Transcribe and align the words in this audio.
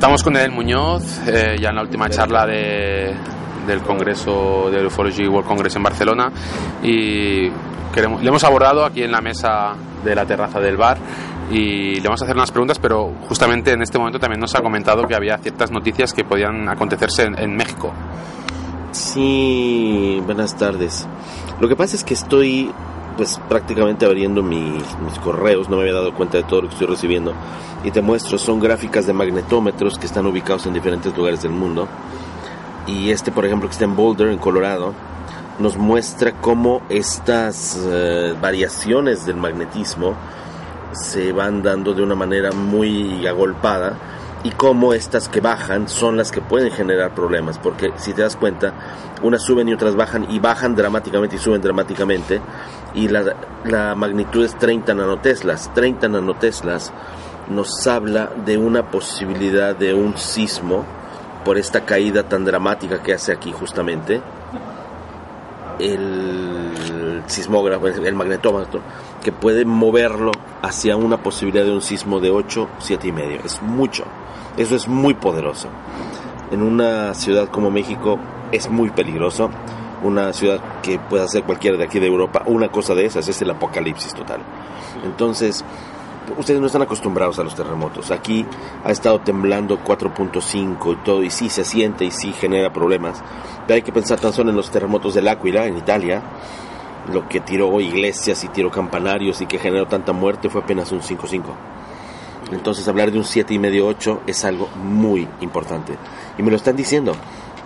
Estamos 0.00 0.22
con 0.22 0.34
Edel 0.34 0.50
Muñoz, 0.50 1.20
eh, 1.26 1.58
ya 1.60 1.68
en 1.68 1.76
la 1.76 1.82
última 1.82 2.08
charla 2.08 2.46
de, 2.46 3.14
del 3.66 3.82
Congreso 3.82 4.70
del 4.70 4.86
Ufology 4.86 5.28
World 5.28 5.46
Congress 5.46 5.76
en 5.76 5.82
Barcelona 5.82 6.32
y 6.82 7.50
queremos, 7.92 8.22
le 8.22 8.28
hemos 8.30 8.42
abordado 8.42 8.82
aquí 8.82 9.02
en 9.02 9.12
la 9.12 9.20
mesa 9.20 9.74
de 10.02 10.14
la 10.14 10.24
terraza 10.24 10.58
del 10.58 10.78
bar 10.78 10.96
y 11.50 11.96
le 11.96 12.02
vamos 12.04 12.22
a 12.22 12.24
hacer 12.24 12.34
unas 12.34 12.50
preguntas, 12.50 12.78
pero 12.78 13.12
justamente 13.28 13.72
en 13.72 13.82
este 13.82 13.98
momento 13.98 14.18
también 14.18 14.40
nos 14.40 14.54
ha 14.54 14.62
comentado 14.62 15.06
que 15.06 15.14
había 15.14 15.36
ciertas 15.36 15.70
noticias 15.70 16.14
que 16.14 16.24
podían 16.24 16.66
acontecerse 16.70 17.24
en, 17.24 17.38
en 17.38 17.54
México. 17.54 17.92
Sí, 18.92 20.18
buenas 20.24 20.56
tardes. 20.56 21.06
Lo 21.60 21.68
que 21.68 21.76
pasa 21.76 21.96
es 21.96 22.04
que 22.04 22.14
estoy 22.14 22.72
pues 23.20 23.38
prácticamente 23.50 24.06
abriendo 24.06 24.42
mis, 24.42 24.82
correos, 25.22 25.68
no 25.68 25.76
me 25.76 25.82
había 25.82 25.92
dado 25.92 26.14
cuenta 26.14 26.38
de 26.38 26.44
todo 26.44 26.62
lo 26.62 26.68
que 26.68 26.72
estoy 26.72 26.86
recibiendo. 26.86 27.34
Y 27.84 27.90
te 27.90 28.00
muestro, 28.00 28.38
son 28.38 28.60
gráficas 28.60 29.06
de 29.06 29.12
magnetómetros 29.12 29.98
que 29.98 30.06
están 30.06 30.24
ubicados 30.24 30.64
en 30.64 30.72
diferentes 30.72 31.14
lugares 31.14 31.42
del 31.42 31.52
mundo. 31.52 31.86
Y 32.86 33.10
este 33.10 33.30
por 33.30 33.44
ejemplo 33.44 33.68
que 33.68 33.74
está 33.74 33.84
en 33.84 33.94
Boulder, 33.94 34.28
en 34.28 34.38
Colorado, 34.38 34.94
nos 35.58 35.76
muestra 35.76 36.32
cómo 36.32 36.80
estas 36.88 37.76
uh, 37.76 38.40
variaciones 38.40 39.26
del 39.26 39.36
magnetismo 39.36 40.14
se 40.92 41.32
van 41.32 41.62
dando 41.62 41.92
de 41.92 42.02
una 42.02 42.14
manera 42.14 42.52
muy 42.52 43.26
agolpada 43.26 43.98
y 44.42 44.50
cómo 44.50 44.94
estas 44.94 45.28
que 45.28 45.40
bajan 45.40 45.88
son 45.88 46.16
las 46.16 46.30
que 46.30 46.40
pueden 46.40 46.70
generar 46.70 47.14
problemas, 47.14 47.58
porque 47.58 47.92
si 47.96 48.14
te 48.14 48.22
das 48.22 48.36
cuenta, 48.36 48.72
unas 49.22 49.42
suben 49.42 49.68
y 49.68 49.74
otras 49.74 49.96
bajan 49.96 50.26
y 50.30 50.38
bajan 50.38 50.74
dramáticamente 50.74 51.36
y 51.36 51.38
suben 51.38 51.60
dramáticamente 51.60 52.40
y 52.94 53.08
la, 53.08 53.36
la 53.64 53.94
magnitud 53.94 54.44
es 54.44 54.58
30 54.58 54.94
nanoteslas. 54.94 55.72
30 55.74 56.08
nanoteslas 56.08 56.92
nos 57.48 57.86
habla 57.86 58.30
de 58.44 58.56
una 58.56 58.90
posibilidad 58.90 59.76
de 59.76 59.92
un 59.92 60.16
sismo 60.16 60.84
por 61.44 61.58
esta 61.58 61.84
caída 61.84 62.22
tan 62.22 62.44
dramática 62.44 63.02
que 63.02 63.14
hace 63.14 63.32
aquí 63.32 63.52
justamente 63.52 64.20
el 65.78 67.22
sismógrafo, 67.26 67.88
el 67.88 68.14
magnetómetro, 68.14 68.80
que 69.22 69.32
puede 69.32 69.64
moverlo 69.64 70.32
hacia 70.62 70.96
una 70.96 71.22
posibilidad 71.22 71.64
de 71.64 71.72
un 71.72 71.82
sismo 71.82 72.20
de 72.20 72.30
8, 72.30 72.68
7 72.78 73.08
y 73.08 73.12
medio. 73.12 73.40
Es 73.44 73.62
mucho. 73.62 74.04
Eso 74.60 74.76
es 74.76 74.88
muy 74.88 75.14
poderoso. 75.14 75.68
En 76.50 76.62
una 76.62 77.14
ciudad 77.14 77.48
como 77.48 77.70
México 77.70 78.18
es 78.52 78.68
muy 78.68 78.90
peligroso. 78.90 79.48
Una 80.02 80.34
ciudad 80.34 80.60
que 80.82 80.98
pueda 80.98 81.26
ser 81.28 81.44
cualquiera 81.44 81.78
de 81.78 81.84
aquí 81.84 81.98
de 81.98 82.06
Europa, 82.06 82.42
una 82.44 82.68
cosa 82.68 82.94
de 82.94 83.06
esas 83.06 83.26
es 83.26 83.40
el 83.40 83.48
apocalipsis 83.48 84.12
total. 84.12 84.40
Entonces, 85.02 85.64
ustedes 86.36 86.60
no 86.60 86.66
están 86.66 86.82
acostumbrados 86.82 87.38
a 87.38 87.42
los 87.42 87.54
terremotos. 87.54 88.10
Aquí 88.10 88.44
ha 88.84 88.90
estado 88.90 89.20
temblando 89.20 89.78
4.5 89.82 90.92
y 90.92 90.96
todo, 90.96 91.22
y 91.22 91.30
sí 91.30 91.48
se 91.48 91.64
siente 91.64 92.04
y 92.04 92.10
sí 92.10 92.34
genera 92.34 92.70
problemas. 92.70 93.22
Pero 93.66 93.76
hay 93.76 93.82
que 93.82 93.92
pensar 93.92 94.20
tan 94.20 94.34
solo 94.34 94.50
en 94.50 94.56
los 94.56 94.70
terremotos 94.70 95.14
del 95.14 95.28
Áquila, 95.28 95.64
en 95.64 95.78
Italia. 95.78 96.22
Lo 97.10 97.26
que 97.30 97.40
tiró 97.40 97.80
iglesias 97.80 98.44
y 98.44 98.48
tiró 98.48 98.70
campanarios 98.70 99.40
y 99.40 99.46
que 99.46 99.58
generó 99.58 99.86
tanta 99.86 100.12
muerte 100.12 100.50
fue 100.50 100.60
apenas 100.60 100.92
un 100.92 101.00
5.5. 101.00 101.44
Entonces 102.52 102.86
hablar 102.88 103.10
de 103.12 103.18
un 103.18 103.24
7 103.24 103.54
y 103.54 103.58
medio 103.58 103.86
8 103.86 104.22
es 104.26 104.44
algo 104.44 104.68
muy 104.82 105.28
importante. 105.40 105.94
Y 106.38 106.42
me 106.42 106.50
lo 106.50 106.56
están 106.56 106.76
diciendo. 106.76 107.14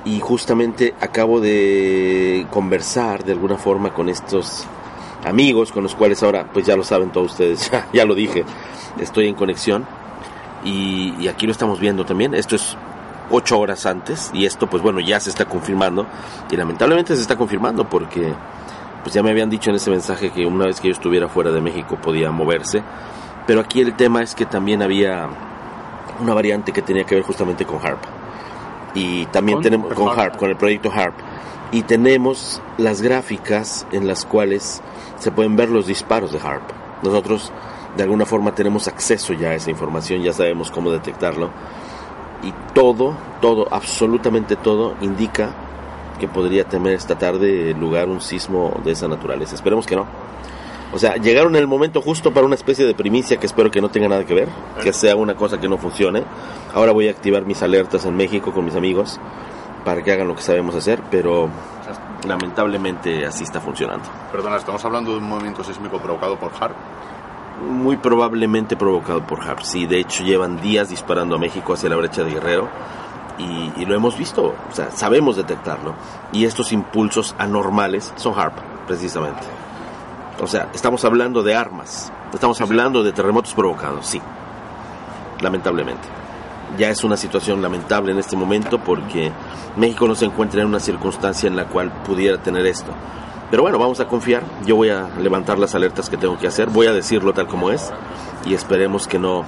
Y 0.05 0.21
justamente 0.21 0.95
acabo 1.01 1.41
de 1.41 2.47
conversar 2.51 3.25
de 3.25 3.33
alguna 3.33 3.57
forma 3.57 3.95
con 3.95 4.09
estos 4.09 4.67
amigos 5.25 5.73
con 5.73 5.83
los 5.83 5.95
cuales 5.95 6.23
ahora, 6.23 6.47
pues 6.53 6.67
ya 6.67 6.77
lo 6.77 6.85
saben 6.85 7.11
todos 7.11 7.33
ustedes, 7.33 7.71
ya, 7.73 7.89
ya 7.93 8.05
lo 8.05 8.15
dije, 8.15 8.45
estoy 9.01 9.29
en 9.29 9.35
conexión. 9.35 9.87
Y, 10.65 11.15
y, 11.19 11.29
aquí 11.29 11.45
lo 11.45 11.53
estamos 11.53 11.79
viendo 11.79 12.07
también. 12.07 12.33
Esto 12.35 12.57
es 12.57 12.77
ocho 13.31 13.59
horas 13.59 13.85
antes 13.85 14.31
y 14.33 14.47
esto, 14.47 14.69
pues 14.69 14.83
bueno, 14.83 15.01
ya 15.01 15.21
se 15.21 15.29
está 15.29 15.45
confirmando. 15.45 16.07
Y 16.51 16.57
lamentablemente 16.57 17.15
se 17.17 17.21
está 17.21 17.37
confirmando 17.37 17.87
porque, 17.89 18.33
pues 19.03 19.15
ya 19.15 19.23
me 19.23 19.31
habían 19.31 19.51
dicho 19.51 19.69
en 19.69 19.77
ese 19.77 19.91
mensaje 19.91 20.31
que 20.31 20.47
una 20.47 20.67
vez 20.67 20.81
que 20.81 20.89
yo 20.89 20.93
estuviera 20.93 21.29
fuera 21.29 21.51
de 21.51 21.61
México 21.61 21.99
podía 22.01 22.31
moverse. 22.31 22.83
Pero 23.47 23.61
aquí 23.61 23.81
el 23.81 23.95
tema 23.95 24.23
es 24.23 24.35
que 24.35 24.47
también 24.47 24.83
había 24.83 25.29
una 26.21 26.35
variante 26.35 26.73
que 26.73 26.83
tenía 26.83 27.05
que 27.05 27.15
ver 27.15 27.25
justamente 27.25 27.65
con 27.65 27.79
HARP. 27.85 28.01
Y 28.95 29.27
también 29.27 29.57
¿Con? 29.57 29.63
tenemos 29.63 29.95
con 29.95 30.09
HARP. 30.09 30.19
HARP, 30.19 30.37
con 30.37 30.51
el 30.51 30.57
proyecto 30.57 30.91
HARP. 30.91 31.15
Y 31.73 31.83
tenemos 31.83 32.63
las 32.79 33.03
gráficas 33.03 33.87
en 33.93 34.07
las 34.07 34.25
cuales 34.25 34.83
se 35.19 35.31
pueden 35.33 35.57
ver 35.57 35.69
los 35.69 35.87
disparos 35.87 36.33
de 36.33 36.39
HARP. 36.39 36.63
Nosotros 37.03 37.53
de 37.97 38.03
alguna 38.03 38.27
forma 38.27 38.55
tenemos 38.55 38.89
acceso 38.89 39.33
ya 39.35 39.51
a 39.51 39.55
esa 39.55 39.71
información, 39.71 40.23
ya 40.23 40.33
sabemos 40.33 40.71
cómo 40.71 40.91
detectarlo. 40.91 41.51
Y 42.43 42.53
todo, 42.75 43.15
todo, 43.41 43.67
absolutamente 43.71 44.57
todo 44.57 44.95
indica 45.01 45.55
que 46.19 46.29
podría 46.29 46.65
tener 46.65 46.95
esta 46.95 47.17
tarde 47.17 47.75
lugar 47.75 48.09
un 48.09 48.21
sismo 48.21 48.81
de 48.85 48.93
esa 48.93 49.09
naturaleza. 49.09 49.55
Esperemos 49.55 49.87
que 49.87 49.97
no. 49.97 50.07
O 50.95 50.99
sea, 50.99 51.17
llegaron 51.17 51.57
en 51.57 51.61
el 51.61 51.67
momento 51.67 52.01
justo 52.01 52.33
para 52.33 52.47
una 52.47 52.55
especie 52.55 52.87
de 52.87 52.95
primicia 52.95 53.37
que 53.37 53.47
espero 53.47 53.69
que 53.69 53.81
no 53.81 53.89
tenga 53.89 54.09
nada 54.09 54.25
que 54.25 54.33
ver, 54.33 54.49
que 54.81 54.93
sea 54.93 55.17
una 55.17 55.35
cosa 55.35 55.59
que 55.59 55.69
no 55.69 55.77
funcione. 55.77 56.23
Ahora 56.73 56.93
voy 56.93 57.09
a 57.09 57.11
activar 57.11 57.45
mis 57.45 57.61
alertas 57.65 58.05
en 58.05 58.17
México 58.17 58.53
con 58.53 58.65
mis 58.65 58.77
amigos 58.77 59.19
para 59.85 60.05
que 60.05 60.13
hagan 60.13 60.29
lo 60.29 60.37
que 60.37 60.43
sabemos 60.43 60.77
hacer, 60.77 61.03
pero 61.11 61.49
lamentablemente 62.29 63.27
así 63.27 63.43
está 63.43 63.61
funcionando. 63.61 64.05
Perdona, 64.31 64.57
estamos 64.57 64.85
hablando 64.85 65.11
de 65.11 65.19
un 65.19 65.25
movimiento 65.25 65.65
sísmico 65.65 65.99
provocado 65.99 66.39
por 66.39 66.53
HARP. 66.59 66.77
Muy 67.69 67.97
probablemente 67.97 68.77
provocado 68.77 69.27
por 69.27 69.41
HARP. 69.41 69.63
Sí, 69.63 69.87
de 69.87 69.99
hecho 69.99 70.23
llevan 70.23 70.61
días 70.61 70.91
disparando 70.91 71.35
a 71.35 71.39
México 71.39 71.73
hacia 71.73 71.89
la 71.89 71.97
brecha 71.97 72.23
de 72.23 72.31
Guerrero 72.35 72.69
y, 73.37 73.73
y 73.77 73.85
lo 73.85 73.97
hemos 73.97 74.17
visto, 74.17 74.55
o 74.71 74.73
sea, 74.73 74.93
sabemos 74.93 75.35
detectarlo. 75.35 75.95
Y 76.33 76.45
estos 76.45 76.71
impulsos 76.71 77.35
anormales 77.37 78.13
son 78.15 78.39
HARP, 78.39 78.55
precisamente. 78.87 79.43
O 80.41 80.47
sea, 80.47 80.69
estamos 80.75 81.05
hablando 81.05 81.43
de 81.43 81.55
armas, 81.55 82.13
estamos 82.33 82.61
hablando 82.61 83.03
de 83.03 83.13
terremotos 83.13 83.55
provocados, 83.55 84.07
sí, 84.07 84.21
lamentablemente. 85.41 86.09
Ya 86.77 86.91
es 86.91 87.05
una 87.05 87.17
situación 87.17 87.63
lamentable 87.63 88.11
en 88.11 88.19
este 88.19 88.37
momento 88.37 88.79
porque 88.79 89.31
México 89.77 90.09
no 90.09 90.17
se 90.17 90.25
encuentra 90.25 90.63
en 90.63 90.69
una 90.69 90.81
circunstancia 90.81 91.47
en 91.47 91.55
la 91.55 91.67
cual 91.67 91.93
pudiera 92.05 92.39
tener 92.39 92.67
esto. 92.67 92.91
Pero 93.51 93.63
bueno, 93.63 93.79
vamos 93.79 94.01
a 94.01 94.09
confiar. 94.09 94.43
Yo 94.67 94.75
voy 94.75 94.91
a 94.91 95.09
levantar 95.21 95.59
las 95.59 95.77
alertas 95.77 96.11
que 96.11 96.17
tengo 96.17 96.37
que 96.37 96.49
hacer, 96.49 96.69
voy 96.71 96.89
a 96.89 96.93
decirlo 96.93 97.33
tal 97.33 97.47
como 97.47 97.71
es 97.71 97.93
y 98.45 98.55
esperemos 98.55 99.07
que 99.07 99.21
no 99.21 99.45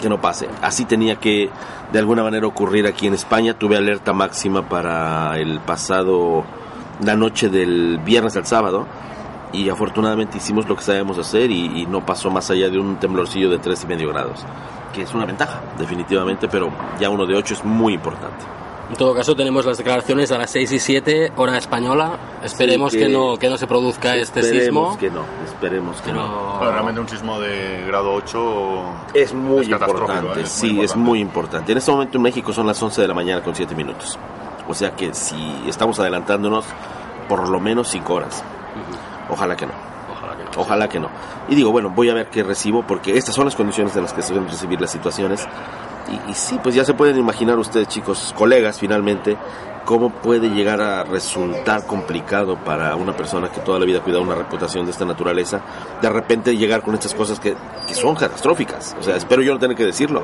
que 0.00 0.08
no 0.08 0.20
pase. 0.20 0.48
Así 0.62 0.86
tenía 0.86 1.16
que 1.16 1.50
de 1.92 1.98
alguna 1.98 2.22
manera 2.22 2.46
ocurrir 2.46 2.86
aquí 2.86 3.06
en 3.06 3.12
España. 3.12 3.54
Tuve 3.54 3.76
alerta 3.76 4.14
máxima 4.14 4.68
para 4.68 5.36
el 5.36 5.60
pasado 5.60 6.44
la 7.04 7.16
noche 7.16 7.50
del 7.50 7.98
viernes 7.98 8.36
al 8.36 8.46
sábado 8.46 8.86
y 9.52 9.68
afortunadamente 9.68 10.38
hicimos 10.38 10.68
lo 10.68 10.76
que 10.76 10.82
sabemos 10.82 11.18
hacer 11.18 11.50
y, 11.50 11.82
y, 11.82 11.86
no 11.86 12.04
pasó 12.04 12.30
más 12.30 12.50
allá 12.50 12.68
de 12.68 12.78
un 12.78 12.96
temblorcillo 12.96 13.50
de 13.50 13.58
tres 13.58 13.82
y 13.84 13.86
medio 13.86 14.08
grados, 14.10 14.44
que 14.92 15.02
es 15.02 15.12
una 15.14 15.26
ventaja, 15.26 15.60
definitivamente, 15.78 16.48
pero 16.48 16.70
ya 17.00 17.10
uno 17.10 17.26
de 17.26 17.34
ocho 17.36 17.54
es 17.54 17.64
muy 17.64 17.94
importante. 17.94 18.44
En 18.90 18.96
todo 18.96 19.14
caso, 19.14 19.36
tenemos 19.36 19.64
las 19.64 19.78
declaraciones 19.78 20.32
a 20.32 20.38
las 20.38 20.50
6 20.50 20.72
y 20.72 20.78
7, 20.80 21.32
hora 21.36 21.56
española. 21.56 22.10
Esperemos 22.42 22.90
Sí, 22.90 22.98
que, 22.98 23.06
que- 23.06 23.12
no, 23.12 23.36
que 23.36 23.48
no 23.48 23.56
se 23.56 23.68
produzca 23.68 24.16
este 24.16 24.40
esperemos 24.40 24.94
sismo. 24.94 24.98
que 24.98 25.10
no, 25.10 25.22
esperemos 25.46 26.00
que 26.02 26.12
no. 26.12 26.22
Pero- 26.24 26.56
Bueno, 26.58 26.72
realmente 26.72 27.00
un 27.00 27.08
sismo 27.08 27.38
de 27.38 27.84
grado 27.86 28.12
8 28.12 28.82
Es 29.14 29.32
muy 29.32 29.62
Es 29.62 29.68
catastrófico, 29.68 30.12
importante, 30.12 30.40
¿eh? 30.40 30.42
Es 30.42 30.50
sí, 30.50 30.72
muy 30.72 30.84
es 30.84 30.96
muy 30.96 31.20
importante. 31.20 31.70
En 31.70 31.78
este 31.78 31.92
momento 31.92 32.16
en 32.18 32.22
México 32.22 32.52
son 32.52 32.66
las 32.66 32.82
11 32.82 33.00
de 33.02 33.06
la 33.06 33.14
mañana 33.14 33.44
con 33.44 33.54
7 33.54 33.76
minutos. 33.76 34.18
O 34.68 34.74
sea 34.74 34.90
que 34.96 35.14
si 35.14 35.36
estamos 35.68 36.00
adelantándonos 36.00 36.64
por 37.28 37.48
lo 37.48 37.60
menos 37.60 37.86
5 37.90 38.12
horas. 38.14 38.42
Ojalá 39.30 39.56
que 39.56 39.66
no. 39.66 39.72
Ojalá 40.12 40.36
que 40.36 40.44
no. 40.44 40.50
Ojalá 40.56 40.88
que 40.88 41.00
no. 41.00 41.08
Y 41.48 41.54
digo, 41.54 41.70
bueno, 41.70 41.90
voy 41.90 42.10
a 42.10 42.14
ver 42.14 42.28
qué 42.28 42.42
recibo 42.42 42.86
porque 42.86 43.16
estas 43.16 43.34
son 43.34 43.44
las 43.44 43.56
condiciones 43.56 43.94
en 43.96 44.02
las 44.02 44.12
que 44.12 44.22
se 44.22 44.34
deben 44.34 44.48
recibir 44.48 44.80
las 44.80 44.90
situaciones. 44.90 45.46
Y, 46.08 46.30
y 46.30 46.34
sí, 46.34 46.58
pues 46.62 46.74
ya 46.74 46.84
se 46.84 46.94
pueden 46.94 47.18
imaginar 47.18 47.58
ustedes, 47.58 47.88
chicos, 47.88 48.34
colegas, 48.36 48.78
finalmente, 48.78 49.36
cómo 49.84 50.10
puede 50.10 50.50
llegar 50.50 50.80
a 50.80 51.04
resultar 51.04 51.86
complicado 51.86 52.56
para 52.56 52.94
una 52.96 53.16
persona 53.16 53.50
que 53.50 53.60
toda 53.60 53.78
la 53.78 53.84
vida 53.86 53.98
ha 53.98 54.02
cuidado 54.02 54.22
una 54.22 54.34
reputación 54.34 54.84
de 54.84 54.92
esta 54.92 55.04
naturaleza, 55.04 55.60
de 56.00 56.08
repente 56.08 56.56
llegar 56.56 56.82
con 56.82 56.94
estas 56.94 57.14
cosas 57.14 57.40
que, 57.40 57.56
que 57.86 57.94
son 57.94 58.14
catastróficas. 58.14 58.96
O 58.98 59.02
sea, 59.02 59.16
espero 59.16 59.42
yo 59.42 59.52
no 59.52 59.58
tener 59.58 59.76
que 59.76 59.84
decirlo, 59.84 60.22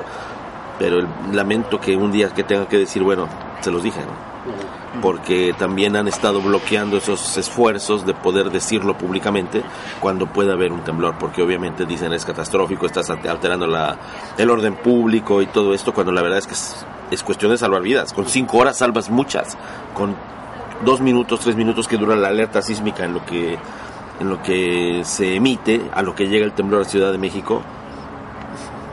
pero 0.79 0.99
el, 0.99 1.09
lamento 1.33 1.81
que 1.81 1.97
un 1.97 2.13
día 2.13 2.29
que 2.31 2.45
tenga 2.45 2.69
que 2.69 2.79
decir, 2.79 3.03
bueno, 3.03 3.29
se 3.61 3.71
los 3.71 3.83
dije, 3.83 4.01
¿no? 4.01 4.66
Porque 5.01 5.55
también 5.59 5.97
han 5.97 6.09
estado 6.09 6.41
bloqueando 6.41 6.97
esos 6.97 7.37
esfuerzos 7.37 8.07
de 8.07 8.15
poder 8.15 8.51
decirlo 8.51 8.97
públicamente 8.97 9.63
cuando 10.01 10.27
pueda 10.27 10.55
haber 10.55 10.73
un 10.73 10.81
temblor, 10.81 11.17
porque 11.19 11.43
obviamente 11.43 11.87
dicen 11.87 12.13
es 12.13 12.25
catastrófico, 12.25 12.87
estás 12.87 13.11
alterando 13.11 13.67
la, 13.67 13.97
el 14.39 14.51
orden 14.51 14.77
público 14.77 15.43
y 15.43 15.47
todo 15.47 15.75
esto, 15.75 15.93
cuando 15.93 16.13
la 16.13 16.23
verdad 16.23 16.39
es 16.39 16.47
que 16.47 16.55
es, 16.55 16.87
es 17.11 17.23
cuestión 17.23 17.51
de 17.51 17.59
salvar 17.59 17.83
vidas. 17.83 18.13
Con 18.13 18.27
cinco 18.27 18.59
horas 18.59 18.79
salvas 18.79 19.11
muchas, 19.11 19.57
con 19.95 20.17
dos 20.85 21.01
minutos, 21.01 21.41
tres 21.41 21.57
minutos 21.57 21.89
que 21.89 21.97
dura 21.97 22.17
la 22.17 22.29
alerta 22.29 22.63
sísmica 22.63 23.05
en 23.05 23.15
lo 23.15 23.25
que 23.25 23.59
en 24.19 24.31
lo 24.31 24.43
que 24.43 25.03
se 25.05 25.37
emite 25.37 25.91
a 25.93 26.03
lo 26.03 26.15
que 26.15 26.29
llega 26.29 26.47
el 26.47 26.53
temblor 26.53 26.83
a 26.83 26.85
Ciudad 26.85 27.13
de 27.13 27.19
México, 27.19 27.61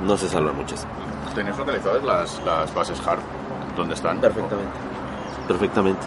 no 0.05 0.17
se 0.17 0.27
salvan 0.27 0.55
muchas. 0.57 0.85
tenéis 1.33 1.57
localizadas 1.57 2.03
las, 2.03 2.41
las 2.43 2.73
bases 2.73 2.99
HARP, 3.05 3.21
¿dónde 3.77 3.95
están? 3.95 4.19
Perfectamente. 4.19 4.92
Perfectamente. 5.47 6.01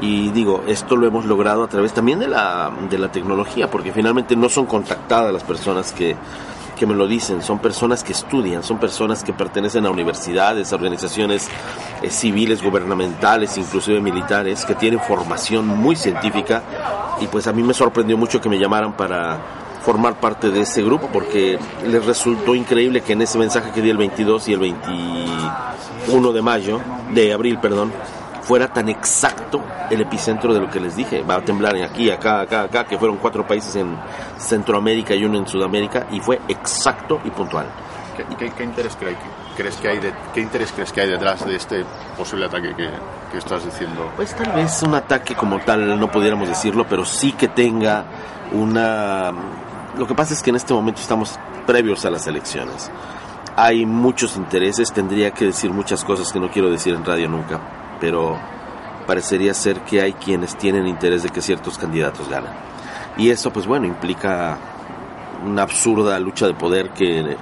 Y 0.00 0.30
digo, 0.30 0.64
esto 0.66 0.96
lo 0.96 1.06
hemos 1.06 1.24
logrado 1.24 1.62
a 1.62 1.68
través 1.68 1.92
también 1.92 2.18
de 2.18 2.28
la, 2.28 2.70
de 2.90 2.98
la 2.98 3.10
tecnología, 3.10 3.70
porque 3.70 3.92
finalmente 3.92 4.34
no 4.36 4.48
son 4.48 4.66
contactadas 4.66 5.32
las 5.32 5.44
personas 5.44 5.92
que, 5.92 6.16
que 6.76 6.86
me 6.86 6.94
lo 6.94 7.06
dicen, 7.06 7.42
son 7.42 7.60
personas 7.60 8.02
que 8.02 8.12
estudian, 8.12 8.64
son 8.64 8.78
personas 8.78 9.22
que 9.22 9.32
pertenecen 9.32 9.86
a 9.86 9.90
universidades, 9.90 10.72
a 10.72 10.74
organizaciones 10.76 11.48
eh, 12.02 12.10
civiles, 12.10 12.62
gubernamentales, 12.62 13.56
inclusive 13.56 14.00
militares, 14.00 14.64
que 14.64 14.74
tienen 14.74 14.98
formación 14.98 15.68
muy 15.68 15.94
científica 15.94 16.62
y 17.20 17.28
pues 17.28 17.46
a 17.46 17.52
mí 17.52 17.62
me 17.62 17.72
sorprendió 17.72 18.18
mucho 18.18 18.40
que 18.40 18.48
me 18.48 18.58
llamaran 18.58 18.94
para 18.96 19.38
formar 19.84 20.18
parte 20.18 20.50
de 20.50 20.62
ese 20.62 20.82
grupo 20.82 21.08
porque 21.12 21.58
les 21.86 22.04
resultó 22.04 22.54
increíble 22.54 23.02
que 23.02 23.12
en 23.12 23.22
ese 23.22 23.38
mensaje 23.38 23.70
que 23.72 23.82
di 23.82 23.90
el 23.90 23.96
22 23.96 24.48
y 24.48 24.52
el 24.54 24.58
21 24.58 26.32
de 26.32 26.42
mayo, 26.42 26.80
de 27.12 27.32
abril, 27.32 27.58
perdón, 27.58 27.92
fuera 28.42 28.68
tan 28.68 28.88
exacto 28.88 29.62
el 29.90 30.00
epicentro 30.00 30.52
de 30.52 30.60
lo 30.60 30.70
que 30.70 30.80
les 30.80 30.94
dije. 30.96 31.22
Va 31.22 31.36
a 31.36 31.40
temblar 31.44 31.74
aquí, 31.76 32.10
acá, 32.10 32.40
acá, 32.40 32.62
acá, 32.64 32.84
que 32.84 32.98
fueron 32.98 33.16
cuatro 33.18 33.46
países 33.46 33.74
en 33.76 33.96
Centroamérica 34.38 35.14
y 35.14 35.24
uno 35.24 35.38
en 35.38 35.46
Sudamérica, 35.46 36.06
y 36.10 36.20
fue 36.20 36.40
exacto 36.48 37.20
y 37.24 37.30
puntual. 37.30 37.66
¿Qué, 38.16 38.24
qué- 38.36 38.50
qué 38.52 38.64
interés 38.64 38.98
cre- 38.98 39.16
crees 39.56 39.76
que 39.76 39.88
hay 39.88 39.98
de, 39.98 40.12
¿Qué 40.34 40.40
interés 40.40 40.70
crees 40.72 40.92
que 40.92 41.00
hay 41.00 41.08
detrás 41.08 41.46
de 41.46 41.56
este 41.56 41.84
posible 42.16 42.44
ataque 42.46 42.74
que, 42.76 42.90
que 43.30 43.38
estás 43.38 43.64
diciendo? 43.64 44.10
Pues 44.16 44.34
tal 44.36 44.52
vez 44.52 44.82
un 44.82 44.94
ataque 44.94 45.34
como 45.34 45.58
tal 45.60 45.98
no 45.98 46.10
pudiéramos 46.10 46.46
decirlo, 46.48 46.84
pero 46.88 47.04
sí 47.06 47.32
que 47.32 47.48
tenga 47.48 48.04
una... 48.52 49.32
Lo 49.96 50.06
que 50.06 50.14
pasa 50.14 50.34
es 50.34 50.42
que 50.42 50.50
en 50.50 50.56
este 50.56 50.74
momento 50.74 51.00
estamos 51.00 51.38
previos 51.66 52.04
a 52.04 52.10
las 52.10 52.26
elecciones. 52.26 52.90
Hay 53.56 53.84
muchos 53.86 54.36
intereses, 54.36 54.92
tendría 54.92 55.30
que 55.30 55.46
decir 55.46 55.70
muchas 55.70 56.04
cosas 56.04 56.32
que 56.32 56.40
no 56.40 56.50
quiero 56.50 56.70
decir 56.70 56.94
en 56.94 57.04
radio 57.04 57.28
nunca, 57.28 57.60
pero 58.02 58.36
parecería 59.06 59.54
ser 59.54 59.80
que 59.82 60.02
hay 60.02 60.12
quienes 60.12 60.56
tienen 60.58 60.86
interés 60.88 61.22
de 61.22 61.30
que 61.30 61.40
ciertos 61.40 61.78
candidatos 61.78 62.28
ganen. 62.28 62.50
Y 63.16 63.30
eso, 63.30 63.52
pues 63.52 63.66
bueno, 63.66 63.86
implica 63.86 64.58
una 65.46 65.62
absurda 65.62 66.18
lucha 66.18 66.46
de 66.48 66.54
poder 66.54 66.90
que 66.90 67.36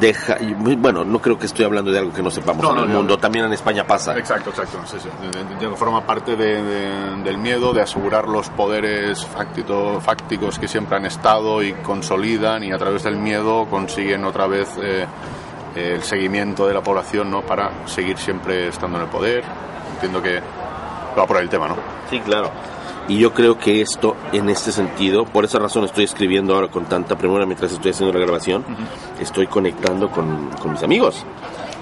deja... 0.00 0.36
Bueno, 0.78 1.04
no 1.04 1.18
creo 1.20 1.38
que 1.38 1.46
estoy 1.46 1.64
hablando 1.64 1.90
de 1.90 1.98
algo 1.98 2.12
que 2.12 2.22
no 2.22 2.30
sepamos 2.30 2.62
No, 2.62 2.70
en 2.70 2.76
no, 2.76 2.82
el 2.84 2.88
no, 2.90 2.96
mundo, 2.98 3.18
también 3.18 3.44
en 3.46 3.52
España 3.52 3.86
pasa. 3.86 4.16
Exacto, 4.18 4.50
exacto. 4.50 4.78
Sí, 4.86 4.96
sí. 5.00 5.08
Forma 5.76 6.04
parte 6.06 6.36
de- 6.36 6.62
de- 6.62 7.16
del 7.24 7.38
miedo 7.38 7.72
de 7.72 7.82
asegurar 7.82 8.28
los 8.28 8.48
poderes 8.50 9.26
fáctito- 9.26 10.00
fácticos 10.00 10.58
que 10.58 10.68
siempre 10.68 10.96
han 10.96 11.06
estado 11.06 11.62
y 11.62 11.72
consolidan 11.74 12.64
y 12.64 12.72
a 12.72 12.78
través 12.78 13.02
del 13.02 13.16
miedo 13.16 13.66
consiguen 13.70 14.24
otra 14.24 14.46
vez 14.46 14.68
eh, 14.82 15.06
el 15.74 16.02
seguimiento 16.02 16.66
de 16.66 16.74
la 16.74 16.82
población 16.82 17.30
¿no? 17.30 17.40
para 17.42 17.86
seguir 17.86 18.18
siempre 18.18 18.68
estando 18.68 18.98
en 18.98 19.04
el 19.04 19.10
poder. 19.10 19.44
Entiendo 19.98 20.22
que 20.22 20.40
va 21.18 21.26
por 21.26 21.36
ahí 21.36 21.42
el 21.42 21.48
tema, 21.48 21.66
¿no? 21.66 21.74
Sí, 22.08 22.20
claro. 22.20 22.52
Y 23.08 23.18
yo 23.18 23.32
creo 23.32 23.58
que 23.58 23.80
esto, 23.80 24.14
en 24.32 24.48
este 24.48 24.70
sentido, 24.70 25.24
por 25.24 25.44
esa 25.44 25.58
razón 25.58 25.84
estoy 25.84 26.04
escribiendo 26.04 26.54
ahora 26.54 26.68
con 26.68 26.84
tanta 26.84 27.16
premura 27.18 27.46
mientras 27.46 27.72
estoy 27.72 27.90
haciendo 27.90 28.16
la 28.16 28.24
grabación, 28.24 28.64
estoy 29.18 29.48
conectando 29.48 30.08
con, 30.10 30.50
con 30.60 30.72
mis 30.72 30.82
amigos, 30.84 31.24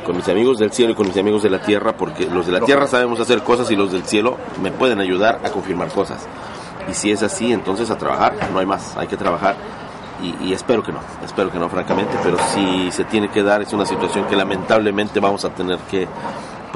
con 0.06 0.16
mis 0.16 0.28
amigos 0.28 0.58
del 0.58 0.72
cielo 0.72 0.92
y 0.92 0.94
con 0.94 1.08
mis 1.08 1.16
amigos 1.18 1.42
de 1.42 1.50
la 1.50 1.60
tierra, 1.60 1.96
porque 1.96 2.26
los 2.26 2.46
de 2.46 2.52
la 2.52 2.60
tierra 2.60 2.86
sabemos 2.86 3.20
hacer 3.20 3.42
cosas 3.42 3.70
y 3.70 3.76
los 3.76 3.92
del 3.92 4.04
cielo 4.04 4.38
me 4.62 4.70
pueden 4.70 5.00
ayudar 5.00 5.40
a 5.44 5.50
confirmar 5.50 5.88
cosas. 5.88 6.26
Y 6.88 6.94
si 6.94 7.10
es 7.10 7.22
así, 7.22 7.52
entonces 7.52 7.90
a 7.90 7.98
trabajar, 7.98 8.34
no 8.50 8.60
hay 8.60 8.66
más, 8.66 8.96
hay 8.96 9.08
que 9.08 9.16
trabajar. 9.18 9.56
Y, 10.22 10.46
y 10.46 10.52
espero 10.54 10.82
que 10.82 10.92
no, 10.92 11.00
espero 11.24 11.50
que 11.50 11.58
no, 11.58 11.68
francamente, 11.68 12.16
pero 12.22 12.38
si 12.54 12.90
se 12.92 13.04
tiene 13.04 13.28
que 13.28 13.42
dar, 13.42 13.60
es 13.60 13.72
una 13.74 13.84
situación 13.84 14.26
que 14.26 14.36
lamentablemente 14.36 15.20
vamos 15.20 15.44
a 15.44 15.50
tener 15.50 15.78
que 15.90 16.08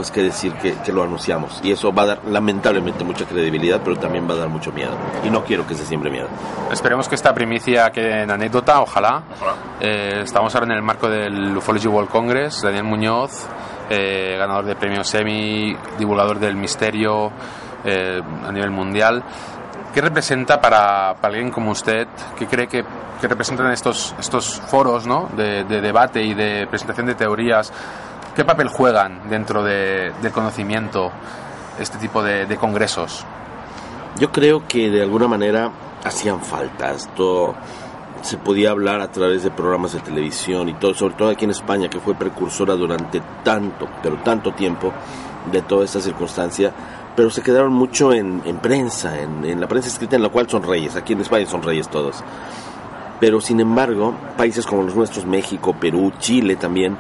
pues 0.01 0.11
que 0.11 0.23
decir 0.23 0.55
que, 0.55 0.73
que 0.77 0.93
lo 0.95 1.03
anunciamos. 1.03 1.61
Y 1.63 1.73
eso 1.73 1.93
va 1.93 2.05
a 2.05 2.07
dar 2.07 2.21
lamentablemente 2.27 3.05
mucha 3.05 3.27
credibilidad, 3.27 3.83
pero 3.85 3.97
también 3.97 4.27
va 4.27 4.33
a 4.33 4.39
dar 4.39 4.49
mucho 4.49 4.73
miedo. 4.73 4.93
Y 5.23 5.29
no 5.29 5.45
quiero 5.45 5.67
que 5.67 5.75
se 5.75 5.85
siembre 5.85 6.11
miedo. 6.11 6.27
Esperemos 6.73 7.07
que 7.07 7.17
esta 7.17 7.35
primicia 7.35 7.91
quede 7.91 8.23
en 8.23 8.31
anécdota, 8.31 8.81
ojalá. 8.81 9.25
Ojalá. 9.37 9.53
Eh, 9.79 10.23
estamos 10.23 10.55
ahora 10.55 10.69
en 10.69 10.73
el 10.73 10.83
marco 10.83 11.07
del 11.07 11.55
Ufology 11.55 11.87
World 11.87 12.09
Congress. 12.09 12.63
Daniel 12.63 12.85
Muñoz, 12.85 13.47
eh, 13.91 14.37
ganador 14.39 14.65
de 14.65 14.75
premio 14.75 15.05
Semi, 15.05 15.77
divulgador 15.99 16.39
del 16.39 16.57
misterio 16.57 17.31
eh, 17.85 18.23
a 18.47 18.51
nivel 18.51 18.71
mundial. 18.71 19.23
¿Qué 19.93 20.01
representa 20.01 20.59
para, 20.63 21.15
para 21.21 21.35
alguien 21.35 21.51
como 21.51 21.73
usted? 21.73 22.09
¿Qué 22.39 22.47
cree 22.47 22.69
que, 22.69 22.83
que 23.21 23.29
representan 23.29 23.71
estos, 23.71 24.15
estos 24.19 24.63
foros 24.63 25.07
¿no? 25.07 25.29
de, 25.37 25.65
de 25.65 25.83
debate 25.83 26.23
y 26.23 26.33
de 26.33 26.67
presentación 26.69 27.07
de 27.07 27.17
teorías? 27.17 27.71
¿Qué 28.41 28.45
papel 28.47 28.69
juegan 28.69 29.29
dentro 29.29 29.63
de- 29.63 30.13
del 30.23 30.33
conocimiento 30.33 31.13
este 31.79 31.99
tipo 31.99 32.23
de, 32.23 32.47
de 32.47 32.57
congresos? 32.57 33.23
Yo 34.19 34.33
creo 34.33 34.67
que 34.67 34.89
de 34.89 35.03
alguna 35.03 35.29
manera 35.29 35.71
hacían 36.03 36.41
falta. 36.41 36.93
Esto 36.93 37.55
se 38.23 38.39
podía 38.39 38.71
hablar 38.71 39.03
a 39.03 39.13
través 39.13 39.43
de 39.43 39.51
programas 39.51 39.93
de 39.93 40.01
televisión 40.01 40.71
y 40.71 40.73
todo, 40.73 40.95
sobre 40.95 41.17
todo 41.17 41.29
aquí 41.29 41.45
en 41.45 41.51
España, 41.51 41.91
que 41.91 42.01
fue 42.01 42.15
precursora 42.15 42.73
durante 42.77 43.21
tanto, 43.45 43.87
pero 44.03 44.17
tanto 44.25 44.55
tiempo 44.55 44.91
de 45.53 45.61
toda 45.61 45.85
esta 45.85 46.01
circunstancia. 46.01 46.73
Pero 47.15 47.29
se 47.29 47.43
quedaron 47.43 47.75
mucho 47.75 48.11
en, 48.15 48.41
en 48.47 48.57
prensa, 48.57 49.21
en, 49.21 49.45
en 49.45 49.61
la 49.61 49.69
prensa 49.69 49.91
escrita, 49.91 50.17
en 50.17 50.23
la 50.23 50.31
cual 50.31 50.49
son 50.49 50.63
reyes. 50.63 50.97
Aquí 50.97 51.13
en 51.13 51.21
España 51.21 51.45
son 51.45 51.63
reyes 51.63 51.91
todos. 51.91 52.25
Pero 53.21 53.43
sin 53.43 53.61
embargo, 53.61 54.15
países 54.39 54.65
como 54.65 54.83
los 54.85 54.97
nuestros, 54.97 55.27
México, 55.27 55.77
Perú, 55.79 56.11
Chile 56.21 56.57
también, 56.57 56.97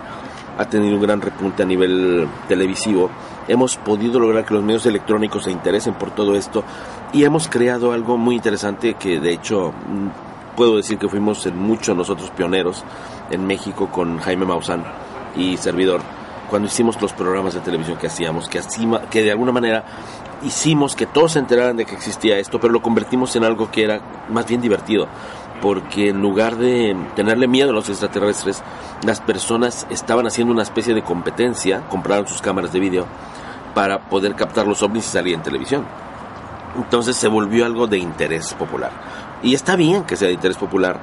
ha 0.60 0.66
tenido 0.66 0.96
un 0.96 1.02
gran 1.02 1.20
repunte 1.22 1.62
a 1.62 1.66
nivel 1.66 2.28
televisivo. 2.46 3.08
Hemos 3.48 3.76
podido 3.78 4.20
lograr 4.20 4.44
que 4.44 4.52
los 4.54 4.62
medios 4.62 4.84
electrónicos 4.84 5.44
se 5.44 5.50
interesen 5.50 5.94
por 5.94 6.10
todo 6.10 6.34
esto 6.36 6.62
y 7.12 7.24
hemos 7.24 7.48
creado 7.48 7.92
algo 7.92 8.16
muy 8.18 8.34
interesante 8.36 8.94
que 8.94 9.18
de 9.20 9.32
hecho 9.32 9.72
mm, 9.72 10.56
puedo 10.56 10.76
decir 10.76 10.98
que 10.98 11.08
fuimos 11.08 11.46
en 11.46 11.56
mucho 11.58 11.94
nosotros 11.94 12.30
pioneros 12.30 12.84
en 13.30 13.46
México 13.46 13.88
con 13.90 14.18
Jaime 14.18 14.44
Maussan 14.44 14.84
y 15.34 15.56
servidor 15.56 16.02
cuando 16.50 16.66
hicimos 16.68 17.00
los 17.00 17.12
programas 17.12 17.54
de 17.54 17.60
televisión 17.60 17.96
que 17.96 18.08
hacíamos, 18.08 18.48
que, 18.48 18.58
asima- 18.58 19.02
que 19.08 19.22
de 19.22 19.30
alguna 19.30 19.52
manera 19.52 19.84
hicimos 20.42 20.96
que 20.96 21.06
todos 21.06 21.32
se 21.32 21.38
enteraran 21.38 21.76
de 21.76 21.84
que 21.86 21.94
existía 21.94 22.38
esto, 22.38 22.58
pero 22.60 22.72
lo 22.72 22.82
convertimos 22.82 23.34
en 23.36 23.44
algo 23.44 23.70
que 23.70 23.84
era 23.84 24.00
más 24.28 24.46
bien 24.46 24.60
divertido, 24.60 25.06
porque 25.60 26.08
en 26.08 26.20
lugar 26.20 26.56
de 26.56 26.96
tenerle 27.14 27.46
miedo 27.46 27.70
a 27.70 27.74
los 27.74 27.88
extraterrestres, 27.88 28.62
las 29.04 29.20
personas 29.20 29.86
estaban 29.90 30.26
haciendo 30.26 30.52
una 30.52 30.62
especie 30.62 30.94
de 30.94 31.02
competencia, 31.02 31.82
compraron 31.88 32.26
sus 32.26 32.40
cámaras 32.40 32.72
de 32.72 32.80
vídeo 32.80 33.06
para 33.74 34.00
poder 34.00 34.34
captar 34.34 34.66
los 34.66 34.82
ovnis 34.82 35.06
y 35.06 35.10
salir 35.10 35.34
en 35.34 35.42
televisión. 35.42 35.86
Entonces 36.76 37.16
se 37.16 37.28
volvió 37.28 37.66
algo 37.66 37.86
de 37.86 37.98
interés 37.98 38.54
popular. 38.54 38.90
Y 39.42 39.54
está 39.54 39.76
bien 39.76 40.04
que 40.04 40.16
sea 40.16 40.28
de 40.28 40.34
interés 40.34 40.56
popular, 40.56 41.00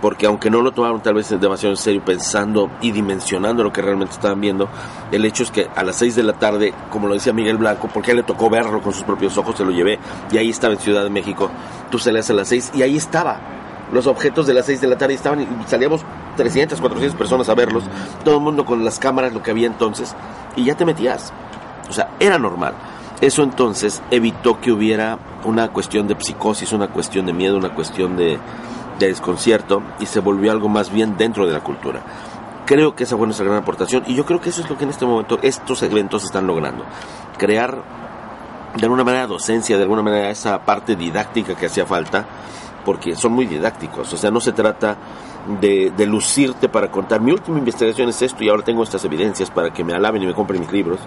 porque 0.00 0.26
aunque 0.26 0.50
no 0.50 0.62
lo 0.62 0.72
tomaron 0.72 1.02
tal 1.02 1.14
vez 1.14 1.28
demasiado 1.28 1.72
en 1.72 1.76
serio 1.76 2.02
pensando 2.04 2.70
y 2.80 2.90
dimensionando 2.90 3.62
lo 3.62 3.72
que 3.72 3.82
realmente 3.82 4.14
estaban 4.14 4.40
viendo, 4.40 4.68
el 5.12 5.24
hecho 5.24 5.42
es 5.42 5.50
que 5.50 5.68
a 5.74 5.82
las 5.82 5.96
6 5.96 6.16
de 6.16 6.22
la 6.22 6.32
tarde, 6.34 6.72
como 6.90 7.06
lo 7.06 7.14
decía 7.14 7.32
Miguel 7.32 7.58
Blanco, 7.58 7.88
porque 7.92 8.10
a 8.10 8.12
él 8.12 8.18
le 8.18 8.22
tocó 8.22 8.48
verlo 8.48 8.80
con 8.80 8.92
sus 8.92 9.02
propios 9.02 9.36
ojos, 9.36 9.56
se 9.56 9.64
lo 9.64 9.70
llevé, 9.70 9.98
y 10.30 10.38
ahí 10.38 10.50
estaba 10.50 10.72
en 10.74 10.80
Ciudad 10.80 11.04
de 11.04 11.10
México, 11.10 11.50
tú 11.90 11.98
salías 11.98 12.30
a 12.30 12.34
las 12.34 12.48
6 12.48 12.72
y 12.74 12.82
ahí 12.82 12.96
estaba. 12.96 13.59
Los 13.92 14.06
objetos 14.06 14.46
de 14.46 14.54
las 14.54 14.66
6 14.66 14.80
de 14.80 14.86
la 14.86 14.96
tarde 14.96 15.14
estaban 15.14 15.40
y 15.40 15.46
salíamos 15.66 16.02
300, 16.36 16.80
400 16.80 17.18
personas 17.18 17.48
a 17.48 17.54
verlos, 17.54 17.84
todo 18.24 18.36
el 18.36 18.40
mundo 18.40 18.64
con 18.64 18.84
las 18.84 18.98
cámaras, 18.98 19.32
lo 19.32 19.42
que 19.42 19.50
había 19.50 19.66
entonces, 19.66 20.14
y 20.56 20.64
ya 20.64 20.76
te 20.76 20.84
metías. 20.84 21.32
O 21.88 21.92
sea, 21.92 22.10
era 22.20 22.38
normal. 22.38 22.74
Eso 23.20 23.42
entonces 23.42 24.02
evitó 24.10 24.60
que 24.60 24.72
hubiera 24.72 25.18
una 25.44 25.68
cuestión 25.68 26.08
de 26.08 26.16
psicosis, 26.18 26.72
una 26.72 26.88
cuestión 26.88 27.26
de 27.26 27.32
miedo, 27.32 27.58
una 27.58 27.74
cuestión 27.74 28.16
de, 28.16 28.38
de 28.98 29.08
desconcierto 29.08 29.82
y 29.98 30.06
se 30.06 30.20
volvió 30.20 30.52
algo 30.52 30.68
más 30.68 30.90
bien 30.90 31.16
dentro 31.16 31.46
de 31.46 31.52
la 31.52 31.60
cultura. 31.60 32.02
Creo 32.64 32.94
que 32.94 33.04
esa 33.04 33.16
fue 33.16 33.26
nuestra 33.26 33.44
gran 33.44 33.58
aportación 33.58 34.04
y 34.06 34.14
yo 34.14 34.24
creo 34.24 34.40
que 34.40 34.50
eso 34.50 34.62
es 34.62 34.70
lo 34.70 34.78
que 34.78 34.84
en 34.84 34.90
este 34.90 35.04
momento 35.04 35.38
estos 35.42 35.82
eventos 35.82 36.24
están 36.24 36.46
logrando. 36.46 36.84
Crear 37.36 37.82
de 38.76 38.84
alguna 38.84 39.02
manera 39.02 39.26
docencia, 39.26 39.76
de 39.76 39.82
alguna 39.82 40.02
manera 40.02 40.30
esa 40.30 40.60
parte 40.60 40.94
didáctica 40.94 41.56
que 41.56 41.66
hacía 41.66 41.84
falta, 41.86 42.24
porque 42.84 43.14
son 43.14 43.32
muy 43.32 43.46
didácticos. 43.46 44.12
O 44.12 44.16
sea, 44.16 44.30
no 44.30 44.40
se 44.40 44.52
trata 44.52 44.96
de, 45.60 45.92
lucirte 46.06 46.68
para 46.68 46.90
contar 46.90 47.20
mi 47.20 47.32
última 47.32 47.58
investigación 47.58 48.08
es 48.08 48.22
esto 48.22 48.44
y 48.44 48.48
ahora 48.48 48.64
tengo 48.64 48.82
estas 48.82 49.04
evidencias 49.04 49.50
para 49.50 49.72
que 49.72 49.84
me 49.84 49.94
alaben 49.94 50.22
y 50.22 50.26
me 50.26 50.34
compren 50.34 50.60
mis 50.60 50.72
libros, 50.72 51.00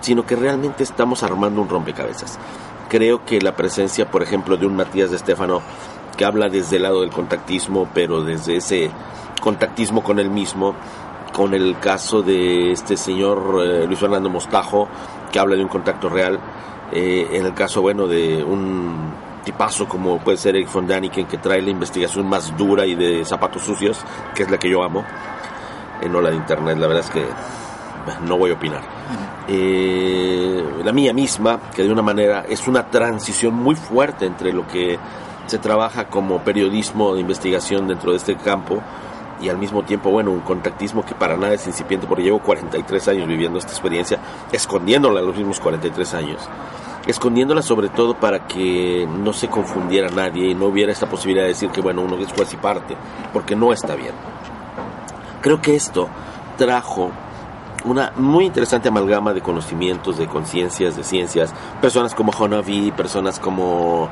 sino 0.00 0.26
que 0.26 0.36
realmente 0.36 0.82
estamos 0.82 1.22
armando 1.22 1.62
un 1.62 1.68
rompecabezas. 1.68 2.38
Creo 2.88 3.24
que 3.24 3.40
la 3.40 3.56
presencia, 3.56 4.10
por 4.10 4.22
ejemplo, 4.22 4.56
de 4.56 4.66
un 4.66 4.76
Matías 4.76 5.10
de 5.10 5.16
Estefano 5.16 5.62
que 6.16 6.24
habla 6.24 6.48
desde 6.48 6.76
el 6.76 6.82
lado 6.82 7.00
del 7.00 7.10
contactismo, 7.10 7.88
pero 7.94 8.22
desde 8.22 8.56
ese 8.56 8.90
contactismo 9.40 10.02
con 10.02 10.18
él 10.18 10.30
mismo, 10.30 10.74
con 11.32 11.54
el 11.54 11.78
caso 11.78 12.22
de 12.22 12.72
este 12.72 12.96
señor 12.98 13.62
eh, 13.64 13.86
Luis 13.86 13.98
Fernando 13.98 14.28
Mostajo, 14.28 14.88
que 15.32 15.38
habla 15.38 15.56
de 15.56 15.62
un 15.62 15.68
contacto 15.68 16.10
real, 16.10 16.38
eh, 16.92 17.26
en 17.32 17.46
el 17.46 17.54
caso, 17.54 17.80
bueno, 17.80 18.06
de 18.06 18.44
un 18.44 19.31
tipazo 19.44 19.88
como 19.88 20.18
puede 20.18 20.38
ser 20.38 20.56
Eric 20.56 20.72
von 20.72 20.86
Daniken, 20.86 21.26
que 21.26 21.38
trae 21.38 21.62
la 21.62 21.70
investigación 21.70 22.28
más 22.28 22.56
dura 22.56 22.86
y 22.86 22.94
de 22.94 23.24
zapatos 23.24 23.62
sucios, 23.62 23.98
que 24.34 24.44
es 24.44 24.50
la 24.50 24.58
que 24.58 24.70
yo 24.70 24.82
amo, 24.82 25.04
eh, 26.00 26.08
no 26.08 26.20
la 26.20 26.30
de 26.30 26.36
internet, 26.36 26.78
la 26.78 26.86
verdad 26.86 27.04
es 27.04 27.10
que 27.10 27.24
no 28.26 28.36
voy 28.36 28.50
a 28.50 28.54
opinar. 28.54 28.82
Eh, 29.48 30.64
la 30.84 30.92
mía 30.92 31.12
misma, 31.12 31.58
que 31.74 31.82
de 31.82 31.92
una 31.92 32.02
manera 32.02 32.44
es 32.48 32.66
una 32.68 32.86
transición 32.86 33.54
muy 33.54 33.74
fuerte 33.74 34.26
entre 34.26 34.52
lo 34.52 34.66
que 34.66 34.98
se 35.46 35.58
trabaja 35.58 36.06
como 36.06 36.38
periodismo 36.40 37.14
de 37.14 37.20
investigación 37.20 37.88
dentro 37.88 38.12
de 38.12 38.18
este 38.18 38.36
campo 38.36 38.80
y 39.40 39.48
al 39.48 39.58
mismo 39.58 39.82
tiempo, 39.82 40.10
bueno, 40.10 40.30
un 40.30 40.40
contactismo 40.40 41.04
que 41.04 41.14
para 41.14 41.36
nada 41.36 41.54
es 41.54 41.66
incipiente 41.66 42.06
porque 42.06 42.22
llevo 42.22 42.38
43 42.38 43.08
años 43.08 43.26
viviendo 43.26 43.58
esta 43.58 43.72
experiencia, 43.72 44.18
escondiéndola 44.52 45.20
los 45.20 45.36
mismos 45.36 45.58
43 45.58 46.14
años, 46.14 46.48
escondiéndola 47.06 47.62
sobre 47.62 47.88
todo 47.88 48.14
para 48.14 48.46
que 48.46 49.08
no 49.08 49.32
se 49.32 49.48
confundiera 49.48 50.08
nadie 50.10 50.50
y 50.50 50.54
no 50.54 50.66
hubiera 50.66 50.92
esta 50.92 51.08
posibilidad 51.08 51.44
de 51.44 51.48
decir 51.48 51.70
que, 51.70 51.80
bueno, 51.80 52.02
uno 52.02 52.16
es 52.16 52.32
juez 52.32 52.52
y 52.52 52.56
parte, 52.56 52.96
porque 53.32 53.56
no 53.56 53.72
está 53.72 53.94
bien. 53.94 54.14
Creo 55.40 55.60
que 55.60 55.74
esto 55.74 56.08
trajo 56.56 57.10
una 57.84 58.12
muy 58.16 58.44
interesante 58.46 58.88
amalgama 58.88 59.32
de 59.32 59.40
conocimientos, 59.40 60.18
de 60.18 60.26
conciencias, 60.26 60.96
de 60.96 61.02
ciencias, 61.02 61.52
personas 61.80 62.14
como 62.14 62.32
Honavi, 62.32 62.92
personas 62.92 63.40
como 63.40 64.08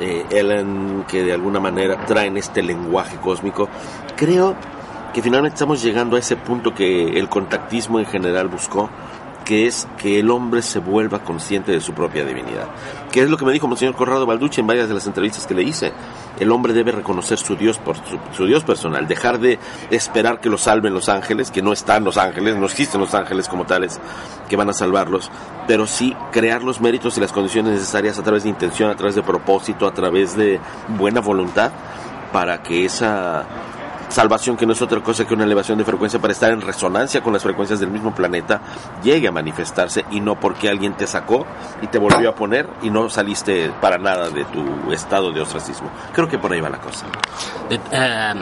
eh, 0.00 0.24
Ellen, 0.30 1.04
que 1.08 1.24
de 1.24 1.32
alguna 1.32 1.58
manera 1.58 2.04
traen 2.06 2.36
este 2.36 2.62
lenguaje 2.62 3.16
cósmico. 3.16 3.68
Creo 4.16 4.54
que 5.12 5.22
finalmente 5.22 5.54
estamos 5.54 5.82
llegando 5.82 6.16
a 6.16 6.18
ese 6.20 6.36
punto 6.36 6.74
que 6.74 7.18
el 7.18 7.28
contactismo 7.28 7.98
en 7.98 8.06
general 8.06 8.48
buscó, 8.48 8.88
que 9.48 9.66
es 9.66 9.88
que 9.96 10.20
el 10.20 10.30
hombre 10.30 10.60
se 10.60 10.78
vuelva 10.78 11.20
consciente 11.20 11.72
de 11.72 11.80
su 11.80 11.94
propia 11.94 12.22
divinidad. 12.22 12.68
Que 13.10 13.22
es 13.22 13.30
lo 13.30 13.38
que 13.38 13.46
me 13.46 13.52
dijo 13.54 13.66
Monseñor 13.66 13.94
Corrado 13.94 14.26
Balducci 14.26 14.60
en 14.60 14.66
varias 14.66 14.88
de 14.88 14.94
las 14.94 15.06
entrevistas 15.06 15.46
que 15.46 15.54
le 15.54 15.62
hice. 15.62 15.90
El 16.38 16.52
hombre 16.52 16.74
debe 16.74 16.92
reconocer 16.92 17.38
su 17.38 17.56
Dios 17.56 17.80
su, 18.36 18.44
Dios 18.44 18.62
personal, 18.64 19.08
dejar 19.08 19.38
de 19.38 19.58
esperar 19.90 20.42
que 20.42 20.50
lo 20.50 20.58
salven 20.58 20.92
los 20.92 21.08
ángeles, 21.08 21.50
que 21.50 21.62
no 21.62 21.72
están 21.72 22.04
los 22.04 22.18
ángeles, 22.18 22.56
no 22.56 22.66
existen 22.66 23.00
los 23.00 23.14
ángeles 23.14 23.48
como 23.48 23.64
tales 23.64 23.98
que 24.50 24.56
van 24.56 24.68
a 24.68 24.74
salvarlos, 24.74 25.30
pero 25.66 25.86
sí 25.86 26.14
crear 26.30 26.62
los 26.62 26.82
méritos 26.82 27.16
y 27.16 27.20
las 27.22 27.32
condiciones 27.32 27.72
necesarias 27.72 28.18
a 28.18 28.22
través 28.22 28.42
de 28.42 28.50
intención, 28.50 28.90
a 28.90 28.96
través 28.96 29.14
de 29.14 29.22
propósito, 29.22 29.86
a 29.86 29.94
través 29.94 30.36
de 30.36 30.60
buena 30.88 31.22
voluntad 31.22 31.72
para 32.34 32.62
que 32.62 32.84
esa 32.84 33.46
salvación 34.08 34.56
que 34.56 34.66
no 34.66 34.72
es 34.72 34.82
otra 34.82 35.00
cosa 35.00 35.26
que 35.26 35.34
una 35.34 35.44
elevación 35.44 35.78
de 35.78 35.84
frecuencia 35.84 36.20
para 36.20 36.32
estar 36.32 36.52
en 36.52 36.60
resonancia 36.60 37.20
con 37.22 37.32
las 37.32 37.42
frecuencias 37.42 37.80
del 37.80 37.90
mismo 37.90 38.14
planeta, 38.14 38.60
llegue 39.02 39.28
a 39.28 39.32
manifestarse 39.32 40.04
y 40.10 40.20
no 40.20 40.38
porque 40.38 40.68
alguien 40.68 40.94
te 40.94 41.06
sacó 41.06 41.46
y 41.82 41.86
te 41.86 41.98
volvió 41.98 42.30
a 42.30 42.34
poner 42.34 42.68
y 42.82 42.90
no 42.90 43.08
saliste 43.08 43.70
para 43.80 43.98
nada 43.98 44.30
de 44.30 44.44
tu 44.46 44.92
estado 44.92 45.32
de 45.32 45.40
ostracismo. 45.40 45.90
Creo 46.12 46.28
que 46.28 46.38
por 46.38 46.52
ahí 46.52 46.60
va 46.60 46.70
la 46.70 46.78
cosa. 46.78 47.06
De, 47.68 47.76
eh, 47.92 48.34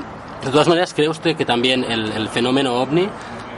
todas 0.50 0.68
maneras, 0.68 0.94
¿cree 0.94 1.08
usted 1.08 1.36
que 1.36 1.44
también 1.44 1.84
el, 1.84 2.28
fenómeno 2.28 2.74
ovni 2.74 3.08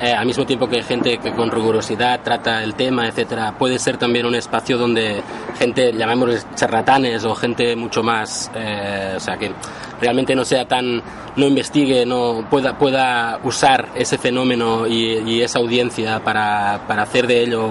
eh, 0.00 0.12
al 0.12 0.26
mismo 0.26 0.46
tiempo 0.46 0.68
que 0.68 0.82
gente 0.82 1.18
que 1.18 1.32
con 1.32 1.50
rigurosidad 1.50 2.20
trata 2.22 2.62
el 2.62 2.74
tema, 2.74 3.08
etcétera, 3.08 3.52
puede 3.58 3.78
ser 3.80 3.98
también 3.98 4.26
un 4.26 4.34
espacio 4.36 4.78
donde 4.78 5.20
gente, 5.58 5.92
llamémosles 5.92 6.46
charlatanes 6.54 7.24
o 7.24 7.34
gente 7.34 7.74
mucho 7.74 8.02
más, 8.04 8.48
eh, 8.54 9.14
o 9.16 9.20
sea, 9.20 9.36
que 9.36 9.52
realmente 10.00 10.34
no 10.34 10.44
sea 10.44 10.66
tan, 10.66 11.02
no 11.36 11.46
investigue, 11.46 12.06
no 12.06 12.44
pueda, 12.50 12.78
pueda 12.78 13.40
usar 13.44 13.88
ese 13.94 14.18
fenómeno 14.18 14.86
y, 14.86 15.38
esa 15.42 15.60
audiencia 15.60 16.22
para, 16.24 16.84
para, 16.86 17.02
hacer 17.02 17.26
de 17.26 17.42
ello 17.42 17.70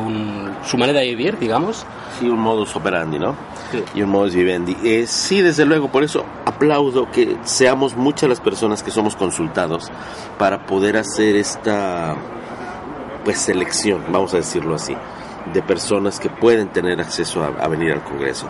su 0.66 0.78
manera 0.78 1.00
de 1.00 1.08
vivir, 1.08 1.38
digamos. 1.38 1.86
Sí, 2.20 2.28
un 2.28 2.40
modus 2.40 2.76
operandi, 2.76 3.20
¿no? 3.20 3.36
Y 3.94 4.02
un 4.02 4.10
modus 4.10 4.34
vivendi. 4.34 4.76
Eh, 4.84 5.06
sí, 5.06 5.42
desde 5.42 5.66
luego, 5.66 5.90
por 5.90 6.04
eso 6.04 6.26
aplaudo 6.46 7.12
que 7.12 7.38
seamos 7.44 7.96
muchas 7.96 8.30
las 8.30 8.40
personas 8.40 8.84
que 8.84 8.92
somos 8.92 9.16
consultados 9.16 9.92
para 10.40 10.66
poder 10.66 10.98
hacer 10.98 11.36
esta 11.36 12.16
pues 13.26 13.40
selección, 13.40 14.06
vamos 14.10 14.34
a 14.34 14.38
decirlo 14.38 14.76
así 14.76 14.96
de 15.54 15.62
personas 15.62 16.20
que 16.20 16.30
pueden 16.30 16.70
tener 16.70 17.00
acceso 17.00 17.44
a, 17.44 17.68
venir 17.68 17.92
al 17.92 18.04
Congreso. 18.04 18.50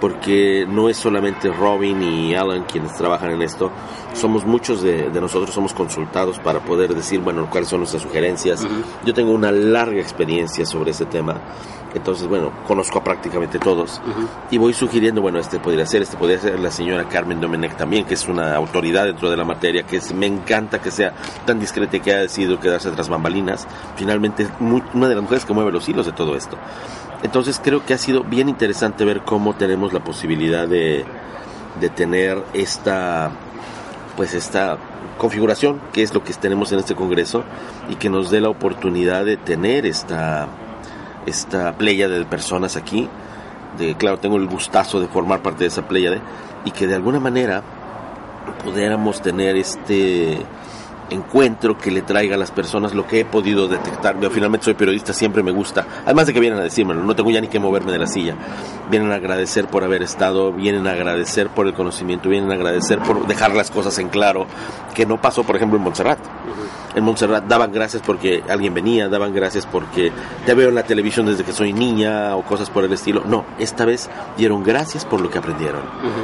Porque 0.00 0.66
no 0.68 0.88
es 0.88 0.96
solamente 0.96 1.52
Robin 1.52 2.02
y 2.02 2.34
Alan 2.34 2.64
quienes 2.64 2.94
trabajan 2.94 3.30
en 3.30 3.42
esto, 3.42 3.70
somos 4.12 4.44
muchos 4.44 4.82
de, 4.82 5.10
nosotros, 5.20 5.54
somos 5.54 5.74
consultados 5.74 6.38
para 6.38 6.60
poder 6.60 6.94
decir, 6.94 7.20
bueno, 7.20 7.48
cuáles 7.50 7.68
son 7.68 7.80
nuestras 7.80 8.02
sugerencias. 8.02 8.66
Yo 9.04 9.14
tengo 9.14 9.32
una 9.32 9.50
larga 9.50 10.00
experiencia 10.00 10.64
sobre 10.66 10.90
ese 10.90 11.06
tema 11.06 11.40
entonces, 11.96 12.28
bueno, 12.28 12.52
conozco 12.66 12.98
a 12.98 13.04
prácticamente 13.04 13.58
todos 13.58 14.02
y 14.50 14.58
voy 14.58 14.74
sugiriendo, 14.74 15.22
bueno, 15.22 15.38
este 15.38 15.58
podría 15.58 15.86
ser, 15.86 16.02
este 16.02 16.18
podría 16.18 16.38
ser 16.38 16.60
la 16.60 16.70
señora 16.70 17.08
Carmen 17.08 17.40
Domenech 17.40 17.74
también, 17.74 18.04
que 18.04 18.12
es 18.12 18.28
una 18.28 18.54
autoridad 18.54 19.06
dentro 19.06 19.30
de 19.30 19.36
la 19.38 19.44
materia, 19.44 19.84
que 19.84 19.98
me 20.14 20.26
encanta 20.26 20.78
que 20.78 20.90
sea 20.90 21.14
tan 21.46 21.58
discreta 21.58 21.96
y 21.96 22.00
que 22.00 22.12
haya 22.12 22.20
decidido 22.20 22.60
quedarse 22.60 22.90
tras 22.90 23.08
bambalinas. 23.08 23.66
Finalmente, 23.96 24.42
es 24.42 24.50
una 24.60 25.08
de 25.08 25.14
las 25.14 25.22
mujeres 25.22 25.46
que 25.46 25.54
mueve 25.54 25.72
los 25.72 25.88
hilos 25.88 26.04
de 26.04 26.12
todo 26.12 26.36
esto. 26.36 26.58
Entonces, 27.22 27.58
creo 27.64 27.84
que 27.86 27.94
ha 27.94 27.98
sido 27.98 28.24
bien 28.24 28.50
interesante 28.50 29.06
ver 29.06 29.22
cómo 29.22 29.54
tenemos 29.54 29.94
la 29.94 30.04
posibilidad 30.04 30.68
de, 30.68 31.06
de 31.80 31.88
tener 31.88 32.44
esta, 32.52 33.30
pues 34.18 34.34
esta 34.34 34.76
configuración, 35.16 35.80
que 35.94 36.02
es 36.02 36.12
lo 36.12 36.22
que 36.22 36.34
tenemos 36.34 36.72
en 36.72 36.80
este 36.80 36.94
Congreso, 36.94 37.42
y 37.88 37.94
que 37.94 38.10
nos 38.10 38.30
dé 38.30 38.42
la 38.42 38.50
oportunidad 38.50 39.24
de 39.24 39.38
tener 39.38 39.86
esta 39.86 40.46
esta 41.26 41.76
playa 41.76 42.08
de 42.08 42.24
personas 42.24 42.76
aquí. 42.76 43.08
De, 43.78 43.94
claro, 43.96 44.18
tengo 44.18 44.36
el 44.36 44.46
gustazo 44.46 45.00
de 45.00 45.08
formar 45.08 45.42
parte 45.42 45.64
de 45.64 45.68
esa 45.68 45.86
playa 45.86 46.20
y 46.64 46.70
que 46.70 46.86
de 46.86 46.94
alguna 46.94 47.20
manera 47.20 47.62
pudiéramos 48.64 49.20
tener 49.20 49.56
este 49.56 50.38
encuentro 51.10 51.78
que 51.78 51.90
le 51.90 52.02
traiga 52.02 52.36
a 52.36 52.38
las 52.38 52.50
personas 52.50 52.94
lo 52.94 53.06
que 53.06 53.20
he 53.20 53.24
podido 53.24 53.68
detectar. 53.68 54.18
Yo 54.20 54.30
finalmente 54.30 54.64
soy 54.64 54.74
periodista, 54.74 55.12
siempre 55.12 55.42
me 55.42 55.50
gusta. 55.50 55.86
Además 56.04 56.26
de 56.26 56.32
que 56.32 56.40
vienen 56.40 56.58
a 56.58 56.62
decírmelo, 56.62 57.02
no 57.02 57.14
tengo 57.14 57.30
ya 57.30 57.40
ni 57.40 57.48
que 57.48 57.58
moverme 57.58 57.92
de 57.92 57.98
la 57.98 58.06
silla. 58.06 58.34
Vienen 58.90 59.12
a 59.12 59.16
agradecer 59.16 59.66
por 59.68 59.84
haber 59.84 60.02
estado, 60.02 60.52
vienen 60.52 60.86
a 60.86 60.92
agradecer 60.92 61.48
por 61.48 61.66
el 61.66 61.74
conocimiento, 61.74 62.28
vienen 62.28 62.50
a 62.50 62.54
agradecer 62.54 62.98
por 63.00 63.26
dejar 63.26 63.54
las 63.54 63.70
cosas 63.70 63.98
en 63.98 64.08
claro, 64.08 64.46
que 64.94 65.06
no 65.06 65.20
pasó, 65.20 65.44
por 65.44 65.56
ejemplo, 65.56 65.78
en 65.78 65.84
Montserrat. 65.84 66.18
En 66.94 67.04
Montserrat 67.04 67.44
daban 67.44 67.72
gracias 67.72 68.02
porque 68.04 68.42
alguien 68.48 68.72
venía, 68.72 69.08
daban 69.08 69.34
gracias 69.34 69.66
porque 69.66 70.10
te 70.46 70.54
veo 70.54 70.70
en 70.70 70.74
la 70.74 70.84
televisión 70.84 71.26
desde 71.26 71.44
que 71.44 71.52
soy 71.52 71.74
niña 71.74 72.34
o 72.36 72.42
cosas 72.42 72.70
por 72.70 72.84
el 72.84 72.92
estilo. 72.92 73.22
No, 73.26 73.44
esta 73.58 73.84
vez 73.84 74.08
dieron 74.38 74.64
gracias 74.64 75.04
por 75.04 75.20
lo 75.20 75.28
que 75.28 75.38
aprendieron. 75.38 75.82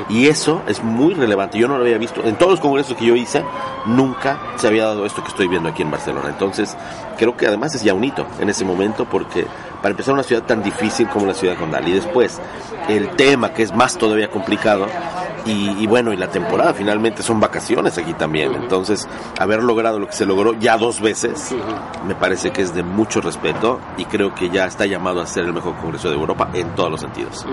Y 0.09 0.29
eso 0.29 0.63
es 0.67 0.83
muy 0.83 1.13
relevante. 1.13 1.59
Yo 1.59 1.69
no 1.69 1.77
lo 1.77 1.85
había 1.85 1.99
visto. 1.99 2.23
En 2.25 2.37
todos 2.37 2.53
los 2.53 2.61
congresos 2.61 2.97
que 2.97 3.05
yo 3.05 3.15
hice, 3.15 3.45
nunca 3.85 4.41
se 4.57 4.67
había 4.73 4.87
dado 4.87 5.07
esto 5.07 5.23
que 5.23 5.29
estoy 5.29 5.49
viendo 5.49 5.69
aquí 5.69 5.83
en 5.83 5.91
Barcelona. 5.91 6.29
Entonces, 6.29 6.77
creo 7.19 7.37
que 7.37 7.47
además 7.47 7.75
es 7.75 7.83
ya 7.83 7.95
un 7.95 8.05
hito 8.05 8.27
en 8.41 8.49
ese 8.49 8.65
momento 8.65 9.05
porque 9.05 9.47
para 9.81 9.91
empezar 9.91 10.15
una 10.15 10.23
ciudad 10.23 10.43
tan 10.43 10.63
difícil 10.63 11.09
como 11.09 11.27
la 11.27 11.35
ciudad 11.35 11.57
condal 11.57 11.87
y 11.89 11.93
después 11.93 12.41
el 12.89 13.11
tema 13.11 13.53
que 13.53 13.63
es 13.63 13.75
más 13.75 13.97
todavía 13.97 14.31
complicado 14.31 14.87
y, 15.45 15.87
bueno 15.89 16.13
y 16.13 16.17
la 16.17 16.29
temporada 16.29 16.73
finalmente 16.73 17.23
son 17.23 17.41
vacaciones 17.41 17.99
aquí 17.99 18.15
también. 18.15 18.55
Entonces 18.55 19.09
haber 19.39 19.63
logrado 19.63 19.99
lo 19.99 20.07
que 20.07 20.15
se 20.15 20.25
logró 20.25 20.55
ya 20.55 20.77
dos 20.79 21.01
veces 21.01 21.55
me 22.07 22.15
parece 22.15 22.51
que 22.51 22.63
es 22.63 22.75
de 22.75 22.83
mucho 22.83 23.21
respeto 23.21 23.81
y 23.97 24.05
creo 24.05 24.35
que 24.35 24.51
ya 24.51 24.67
está 24.67 24.87
llamado 24.87 25.21
a 25.21 25.27
ser 25.27 25.45
el 25.45 25.53
mejor 25.53 25.77
congreso 25.77 26.09
de 26.09 26.15
Europa 26.15 26.49
en 26.55 26.75
todos 26.75 26.91
los 26.91 27.01
sentidos. 27.01 27.45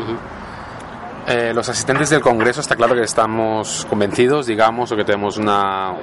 Eh, 1.27 1.51
los 1.53 1.67
asistentes 1.69 2.09
del 2.09 2.21
Congreso 2.21 2.61
está 2.61 2.75
claro 2.75 2.95
que 2.95 3.03
estamos 3.03 3.85
convencidos, 3.87 4.47
digamos, 4.47 4.91
o 4.91 4.95
que 4.95 5.03
tenemos 5.03 5.37
una, 5.37 5.93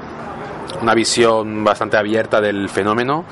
una 0.81 0.95
visión 0.95 1.65
bastante 1.65 1.97
abierta 1.97 2.41
del 2.41 2.69
fenómeno, 2.69 3.25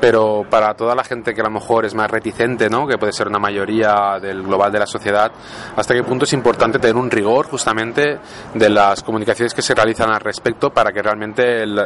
pero 0.00 0.44
para 0.48 0.74
toda 0.74 0.94
la 0.94 1.04
gente 1.04 1.34
que 1.34 1.40
a 1.40 1.44
lo 1.44 1.50
mejor 1.50 1.84
es 1.84 1.94
más 1.94 2.10
reticente, 2.10 2.70
¿no? 2.70 2.86
que 2.86 2.98
puede 2.98 3.12
ser 3.12 3.28
una 3.28 3.38
mayoría 3.38 4.18
del 4.20 4.42
global 4.42 4.70
de 4.70 4.78
la 4.78 4.86
sociedad, 4.86 5.30
hasta 5.76 5.94
qué 5.94 6.02
punto 6.02 6.24
es 6.24 6.32
importante 6.32 6.78
tener 6.78 6.96
un 6.96 7.10
rigor 7.10 7.46
justamente 7.46 8.18
de 8.54 8.70
las 8.70 9.02
comunicaciones 9.02 9.54
que 9.54 9.62
se 9.62 9.74
realizan 9.74 10.10
al 10.10 10.20
respecto 10.20 10.70
para 10.70 10.92
que 10.92 11.02
realmente 11.02 11.62
el, 11.62 11.78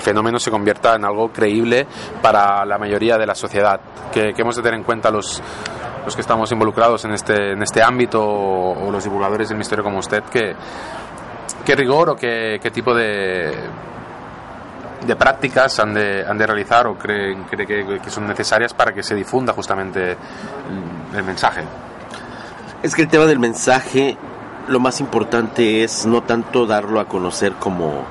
fenómeno 0.00 0.38
se 0.38 0.50
convierta 0.50 0.94
en 0.94 1.04
algo 1.04 1.30
creíble 1.30 1.86
para 2.22 2.64
la 2.64 2.78
mayoría 2.78 3.18
de 3.18 3.26
la 3.26 3.34
sociedad, 3.34 3.80
que, 4.12 4.32
hemos 4.36 4.56
de 4.56 4.62
tener 4.62 4.78
en 4.78 4.84
cuenta 4.84 5.10
los, 5.10 5.42
los 6.04 6.14
que 6.14 6.20
estamos 6.20 6.50
involucrados 6.52 7.04
en 7.04 7.12
este, 7.12 7.52
en 7.52 7.62
este 7.62 7.82
ámbito 7.82 8.24
o, 8.24 8.90
los 8.90 9.04
divulgadores 9.04 9.48
del 9.48 9.58
misterio 9.58 9.84
como 9.84 9.98
usted, 9.98 10.22
que, 10.24 10.54
qué 11.64 11.74
rigor 11.74 12.10
o 12.10 12.16
qué, 12.16 12.58
qué 12.62 12.70
tipo 12.70 12.94
de 12.94 13.52
de 15.06 15.16
prácticas 15.16 15.78
han 15.78 15.94
de, 15.94 16.24
han 16.26 16.38
de 16.38 16.46
realizar 16.46 16.86
o 16.86 16.96
creen, 16.96 17.44
cree 17.44 17.66
que, 17.66 18.10
son 18.10 18.26
necesarias 18.26 18.74
para 18.74 18.92
que 18.92 19.02
se 19.02 19.14
difunda 19.14 19.52
justamente 19.52 20.16
el, 21.14 21.24
mensaje? 21.24 21.62
Es 22.82 22.94
que 22.94 23.02
el 23.02 23.08
tema 23.08 23.26
del 23.26 23.38
mensaje, 23.38 24.16
lo 24.68 24.80
más 24.80 25.00
importante 25.00 25.82
es 25.84 26.06
no 26.06 26.22
tanto 26.22 26.66
darlo 26.66 27.00
a 27.00 27.06
conocer 27.06 27.54
como, 27.54 28.04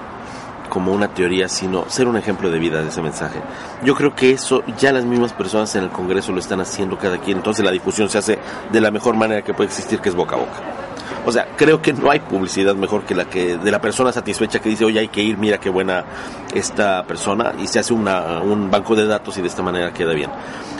como 0.70 0.91
una 0.91 1.08
teoría, 1.10 1.48
sino 1.50 1.89
ser 1.89 2.08
un 2.08 2.17
ejemplo 2.17 2.50
de 2.50 2.60
vida 2.60 2.82
de 2.82 2.89
ese 2.89 3.01
mensaje. 3.01 3.41
Yo 3.84 3.96
creo 3.96 4.15
que 4.15 4.32
eso 4.32 4.63
ya 4.77 4.91
las 4.91 5.06
mismas 5.06 5.34
personas 5.34 5.74
en 5.75 5.84
el 5.84 5.89
Congreso 5.89 6.32
lo 6.32 6.39
están 6.39 6.60
haciendo 6.60 6.98
cada 6.98 7.17
quien, 7.17 7.38
entonces 7.38 7.63
la 7.63 7.72
difusión 7.72 8.10
se 8.10 8.17
hace 8.17 8.39
de 8.72 8.82
la 8.82 8.91
mejor 8.91 9.15
manera 9.15 9.41
que 9.41 9.53
puede 9.53 9.67
existir, 9.67 10.00
que 10.00 10.10
es 10.10 10.15
boca 10.15 10.36
a 10.36 10.39
boca 10.39 10.76
O 11.27 11.31
sea, 11.34 11.46
creo 11.57 11.81
que 11.81 11.91
no 11.91 12.10
hay 12.10 12.22
publicidad 12.22 12.74
mejor 12.75 13.03
que 13.03 13.13
la 13.13 13.25
que 13.25 13.57
de 13.57 13.69
la 13.69 13.81
persona 13.81 14.13
satisfecha 14.13 14.60
que 14.60 14.69
dice, 14.69 14.86
oye, 14.86 15.01
hay 15.01 15.10
que 15.10 15.22
ir, 15.22 15.38
mira 15.38 15.57
qué 15.57 15.69
buena 15.69 16.05
esta 16.55 17.03
persona, 17.03 17.51
y 17.60 17.67
se 17.67 17.79
hace 17.79 17.93
una, 17.93 18.39
un 18.39 18.72
banco 18.72 18.96
de 18.96 19.05
datos 19.05 19.38
y 19.38 19.41
de 19.41 19.50
esta 19.50 19.62
manera 19.62 19.91
queda 19.91 20.13
bien. 20.13 20.31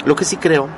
Lo 0.06 0.16
que 0.16 0.24
sí 0.24 0.38
creo 0.38 0.70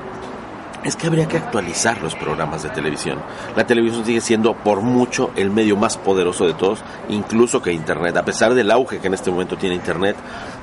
es 0.83 0.95
que 0.95 1.05
habría 1.05 1.27
que 1.27 1.38
actualizar 1.38 2.01
los 2.01 2.15
programas 2.15 2.63
de 2.63 2.69
televisión. 2.69 3.19
La 3.55 3.67
televisión 3.67 4.03
sigue 4.03 4.21
siendo 4.21 4.55
por 4.55 4.81
mucho 4.81 5.29
el 5.35 5.51
medio 5.51 5.77
más 5.77 5.97
poderoso 5.97 6.47
de 6.47 6.55
todos, 6.55 6.79
incluso 7.09 7.61
que 7.61 7.71
Internet, 7.71 8.17
a 8.17 8.25
pesar 8.25 8.55
del 8.55 8.71
auge 8.71 8.97
que 8.97 9.05
en 9.05 9.13
este 9.13 9.29
momento 9.29 9.55
tiene 9.55 9.75
Internet, 9.75 10.15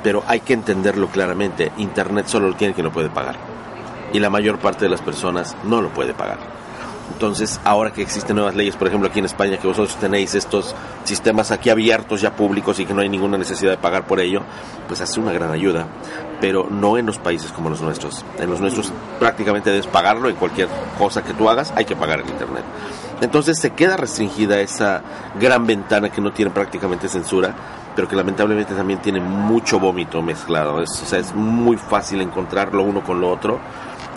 pero 0.02 0.24
hay 0.26 0.40
que 0.40 0.54
entenderlo 0.54 1.06
claramente, 1.06 1.70
Internet 1.76 2.26
solo 2.26 2.48
lo 2.48 2.56
tiene 2.56 2.74
quien 2.74 2.86
lo 2.86 2.92
puede 2.92 3.10
pagar. 3.10 3.36
Y 4.12 4.18
la 4.18 4.30
mayor 4.30 4.58
parte 4.58 4.86
de 4.86 4.90
las 4.90 5.00
personas 5.00 5.56
no 5.62 5.80
lo 5.80 5.90
puede 5.90 6.12
pagar. 6.12 6.65
Entonces, 7.12 7.60
ahora 7.64 7.92
que 7.92 8.02
existen 8.02 8.36
nuevas 8.36 8.54
leyes, 8.54 8.76
por 8.76 8.88
ejemplo, 8.88 9.08
aquí 9.08 9.20
en 9.20 9.24
España, 9.24 9.58
que 9.58 9.66
vosotros 9.66 9.96
tenéis 9.96 10.34
estos 10.34 10.74
sistemas 11.04 11.50
aquí 11.50 11.70
abiertos, 11.70 12.20
ya 12.20 12.34
públicos 12.34 12.78
y 12.78 12.86
que 12.86 12.92
no 12.92 13.00
hay 13.00 13.08
ninguna 13.08 13.38
necesidad 13.38 13.70
de 13.70 13.78
pagar 13.78 14.06
por 14.06 14.20
ello, 14.20 14.42
pues 14.86 15.00
hace 15.00 15.20
una 15.20 15.32
gran 15.32 15.50
ayuda. 15.50 15.86
Pero 16.40 16.68
no 16.68 16.98
en 16.98 17.06
los 17.06 17.18
países 17.18 17.52
como 17.52 17.70
los 17.70 17.80
nuestros. 17.80 18.24
En 18.38 18.50
los 18.50 18.60
nuestros 18.60 18.92
prácticamente 19.18 19.70
debes 19.70 19.86
pagarlo 19.86 20.28
en 20.28 20.36
cualquier 20.36 20.68
cosa 20.98 21.22
que 21.22 21.32
tú 21.32 21.48
hagas, 21.48 21.72
hay 21.76 21.84
que 21.84 21.96
pagar 21.96 22.20
el 22.20 22.28
Internet. 22.28 22.64
Entonces 23.20 23.58
se 23.58 23.70
queda 23.70 23.96
restringida 23.96 24.60
esa 24.60 25.02
gran 25.40 25.66
ventana 25.66 26.10
que 26.10 26.20
no 26.20 26.32
tiene 26.32 26.50
prácticamente 26.50 27.08
censura, 27.08 27.54
pero 27.94 28.08
que 28.08 28.16
lamentablemente 28.16 28.74
también 28.74 29.00
tiene 29.00 29.20
mucho 29.20 29.80
vómito 29.80 30.20
mezclado. 30.20 30.74
O 30.74 30.86
sea, 30.86 31.18
es 31.18 31.34
muy 31.34 31.78
fácil 31.78 32.20
encontrar 32.20 32.74
lo 32.74 32.82
uno 32.82 33.02
con 33.02 33.20
lo 33.20 33.30
otro 33.30 33.58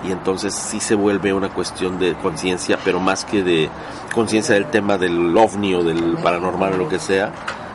y 0.03 0.11
entonces 0.11 0.53
sí 0.53 0.79
se 0.79 0.95
vuelve 0.95 1.33
una 1.33 1.49
cuestión 1.49 1.99
de 1.99 2.15
conciencia, 2.15 2.77
pero 2.83 2.99
más 2.99 3.25
que 3.25 3.43
de 3.43 3.69
conciencia 4.13 4.55
del 4.55 4.65
tema 4.65 4.97
del 4.97 5.35
ovni 5.37 5.73
o 5.73 5.83
del 5.83 6.17
paranormal 6.17 6.73
o 6.73 6.77
lo 6.77 6.89
que 6.89 6.99
sea, 6.99 7.31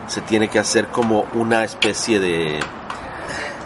se 0.06 0.20
tiene 0.20 0.48
que 0.48 0.58
hacer 0.58 0.88
como 0.88 1.26
una 1.34 1.64
especie 1.64 2.20
de 2.20 2.60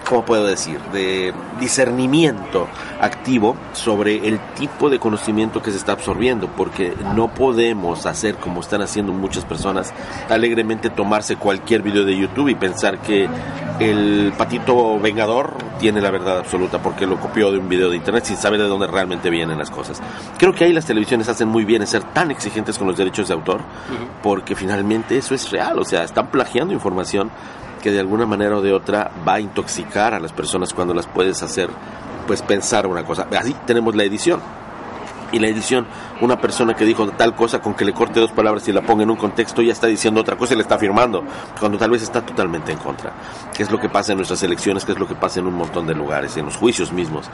¿cómo 0.08 0.24
puedo 0.24 0.44
decir?, 0.44 0.80
de 0.92 1.34
discernimiento 1.60 2.66
activo 3.00 3.56
sobre 3.72 4.26
el 4.26 4.40
tipo 4.54 4.88
de 4.88 4.98
conocimiento 4.98 5.62
que 5.62 5.70
se 5.70 5.76
está 5.76 5.92
absorbiendo, 5.92 6.48
porque 6.48 6.94
no 7.14 7.28
podemos 7.28 8.06
hacer 8.06 8.36
como 8.36 8.60
están 8.60 8.80
haciendo 8.82 9.12
muchas 9.12 9.44
personas, 9.44 9.92
alegremente 10.30 10.90
tomarse 10.90 11.36
cualquier 11.36 11.82
video 11.82 12.04
de 12.04 12.16
YouTube 12.16 12.48
y 12.48 12.54
pensar 12.54 12.98
que 12.98 13.28
el 13.78 14.32
patito 14.36 14.98
vengador 14.98 15.54
tiene 15.78 16.00
la 16.00 16.10
verdad 16.10 16.38
absoluta 16.38 16.82
porque 16.82 17.06
lo 17.06 17.20
copió 17.20 17.52
de 17.52 17.58
un 17.58 17.68
video 17.68 17.90
de 17.90 17.96
internet 17.96 18.24
sin 18.24 18.36
saber 18.36 18.60
de 18.60 18.66
dónde 18.66 18.88
realmente 18.88 19.30
vienen 19.30 19.58
las 19.58 19.70
cosas. 19.70 20.00
Creo 20.38 20.54
que 20.54 20.64
ahí 20.64 20.72
las 20.72 20.86
televisiones 20.86 21.28
hacen 21.28 21.48
muy 21.48 21.64
bien 21.64 21.82
en 21.82 21.86
ser 21.86 22.02
tan 22.02 22.30
exigentes 22.30 22.78
con 22.78 22.88
los 22.88 22.96
derechos 22.96 23.28
de 23.28 23.34
autor, 23.34 23.60
porque 24.22 24.56
finalmente 24.56 25.18
eso 25.18 25.34
es 25.34 25.50
real, 25.50 25.78
o 25.78 25.84
sea, 25.84 26.02
están 26.02 26.28
plagiando 26.28 26.72
información 26.72 27.30
que 27.78 27.90
de 27.90 28.00
alguna 28.00 28.26
manera 28.26 28.56
o 28.56 28.62
de 28.62 28.72
otra 28.72 29.10
va 29.26 29.34
a 29.34 29.40
intoxicar 29.40 30.14
a 30.14 30.20
las 30.20 30.32
personas 30.32 30.72
cuando 30.72 30.94
las 30.94 31.06
puedes 31.06 31.42
hacer 31.42 31.70
pues 32.26 32.42
pensar 32.42 32.86
una 32.86 33.04
cosa. 33.04 33.26
Así 33.38 33.54
tenemos 33.66 33.94
la 33.94 34.04
edición. 34.04 34.40
Y 35.30 35.38
la 35.38 35.48
edición, 35.48 35.86
una 36.22 36.40
persona 36.40 36.74
que 36.74 36.86
dijo 36.86 37.06
tal 37.10 37.34
cosa 37.34 37.60
con 37.60 37.74
que 37.74 37.84
le 37.84 37.92
corte 37.92 38.18
dos 38.18 38.32
palabras 38.32 38.66
y 38.66 38.72
la 38.72 38.80
ponga 38.80 39.02
en 39.02 39.10
un 39.10 39.16
contexto 39.16 39.60
ya 39.60 39.72
está 39.72 39.86
diciendo 39.86 40.22
otra 40.22 40.36
cosa 40.36 40.54
y 40.54 40.56
le 40.56 40.62
está 40.62 40.76
afirmando, 40.76 41.22
cuando 41.60 41.76
tal 41.76 41.90
vez 41.90 42.02
está 42.02 42.24
totalmente 42.24 42.72
en 42.72 42.78
contra. 42.78 43.12
¿Qué 43.54 43.62
es 43.62 43.70
lo 43.70 43.78
que 43.78 43.90
pasa 43.90 44.12
en 44.12 44.18
nuestras 44.18 44.42
elecciones? 44.42 44.86
¿Qué 44.86 44.92
es 44.92 44.98
lo 44.98 45.06
que 45.06 45.14
pasa 45.14 45.40
en 45.40 45.46
un 45.46 45.54
montón 45.54 45.86
de 45.86 45.94
lugares, 45.94 46.38
en 46.38 46.46
los 46.46 46.56
juicios 46.56 46.92
mismos? 46.92 47.26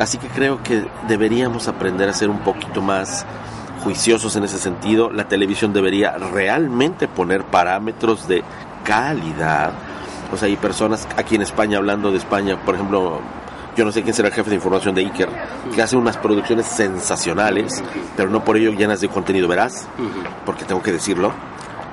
Así 0.00 0.18
que 0.18 0.26
creo 0.26 0.64
que 0.64 0.84
deberíamos 1.06 1.68
aprender 1.68 2.08
a 2.08 2.12
ser 2.12 2.28
un 2.28 2.40
poquito 2.40 2.82
más 2.82 3.24
juiciosos 3.84 4.34
en 4.34 4.42
ese 4.42 4.58
sentido. 4.58 5.10
La 5.10 5.28
televisión 5.28 5.72
debería 5.72 6.18
realmente 6.18 7.06
poner 7.06 7.44
parámetros 7.44 8.26
de 8.26 8.42
calidad. 8.88 9.72
O 10.32 10.36
sea, 10.36 10.48
hay 10.48 10.56
personas 10.56 11.06
aquí 11.16 11.34
en 11.34 11.42
España, 11.42 11.76
hablando 11.76 12.10
de 12.10 12.16
España, 12.16 12.58
por 12.64 12.74
ejemplo, 12.74 13.20
yo 13.76 13.84
no 13.84 13.92
sé 13.92 14.02
quién 14.02 14.14
será 14.14 14.28
el 14.28 14.34
jefe 14.34 14.48
de 14.48 14.56
información 14.56 14.94
de 14.94 15.02
Iker, 15.02 15.28
que 15.74 15.82
hace 15.82 15.96
unas 15.96 16.16
producciones 16.16 16.66
sensacionales, 16.66 17.82
pero 18.16 18.30
no 18.30 18.42
por 18.42 18.56
ello 18.56 18.72
llenas 18.72 19.00
de 19.00 19.08
contenido 19.08 19.46
veraz, 19.46 19.86
porque 20.44 20.64
tengo 20.64 20.82
que 20.82 20.92
decirlo. 20.92 21.32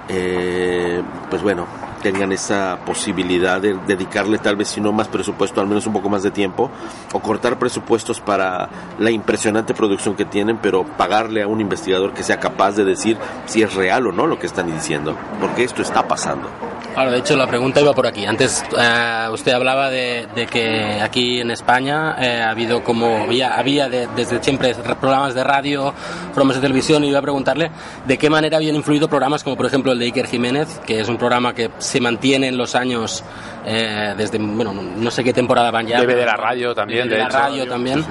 Eh, 0.07 1.01
pues 1.29 1.41
bueno, 1.41 1.65
tengan 2.05 2.31
esa 2.31 2.77
posibilidad 2.85 3.59
de 3.59 3.73
dedicarle 3.87 4.37
tal 4.37 4.55
vez 4.55 4.67
si 4.67 4.79
no 4.79 4.91
más 4.91 5.07
presupuesto, 5.07 5.59
al 5.59 5.65
menos 5.65 5.87
un 5.87 5.93
poco 5.93 6.07
más 6.07 6.21
de 6.21 6.29
tiempo, 6.29 6.69
o 7.13 7.19
cortar 7.19 7.57
presupuestos 7.57 8.21
para 8.21 8.69
la 8.99 9.09
impresionante 9.09 9.73
producción 9.73 10.15
que 10.15 10.23
tienen, 10.23 10.59
pero 10.61 10.83
pagarle 10.83 11.41
a 11.41 11.47
un 11.47 11.61
investigador 11.61 12.13
que 12.13 12.21
sea 12.21 12.39
capaz 12.39 12.73
de 12.73 12.85
decir 12.85 13.17
si 13.47 13.63
es 13.63 13.73
real 13.73 14.05
o 14.05 14.11
no 14.11 14.27
lo 14.27 14.37
que 14.37 14.45
están 14.45 14.71
diciendo, 14.71 15.17
porque 15.41 15.63
esto 15.63 15.81
está 15.81 16.07
pasando. 16.07 16.47
Claro, 16.93 17.11
de 17.11 17.17
hecho 17.17 17.35
la 17.35 17.47
pregunta 17.47 17.81
iba 17.81 17.93
por 17.93 18.07
aquí. 18.07 18.25
Antes 18.25 18.63
eh, 18.77 19.27
usted 19.29 19.51
hablaba 19.51 19.89
de, 19.89 20.27
que 20.49 21.01
aquí 21.01 21.41
en 21.41 21.51
España 21.51 22.15
eh, 22.17 22.41
ha 22.41 22.51
habido 22.51 22.83
como 22.83 23.23
había, 23.23 23.55
había 23.55 23.89
desde 23.89 24.41
siempre 24.41 24.73
programas 24.75 25.33
de 25.33 25.43
radio, 25.43 25.93
programas 26.27 26.55
de 26.55 26.61
televisión 26.61 27.03
y 27.03 27.09
iba 27.09 27.19
a 27.19 27.21
preguntarle 27.21 27.69
de 28.05 28.17
qué 28.17 28.29
manera 28.29 28.57
habían 28.57 28.75
influido 28.75 29.09
programas 29.09 29.43
como 29.43 29.57
por 29.57 29.65
ejemplo 29.65 29.91
el 29.91 29.99
de 29.99 30.05
Iker 30.05 30.27
Jiménez, 30.27 30.79
que 30.85 31.01
es 31.01 31.09
un 31.09 31.17
programa 31.17 31.53
que 31.53 31.69
se 31.95 32.01
mantiene 32.01 32.49
en 32.49 32.57
los 32.57 32.75
años 32.75 33.23
eh, 33.65 34.13
desde 34.17 34.37
bueno 34.37 34.73
no 34.73 35.09
sé 35.11 35.23
qué 35.23 35.31
temporada 35.31 35.71
van 35.71 35.87
ya. 35.87 36.01
Debe 36.01 36.15
de 36.15 36.25
la 36.25 36.35
radio 36.35 36.75
también, 36.75 37.07
de, 37.07 37.15
de 37.15 37.21
la 37.21 37.29
radio 37.29 37.65
también 37.65 38.03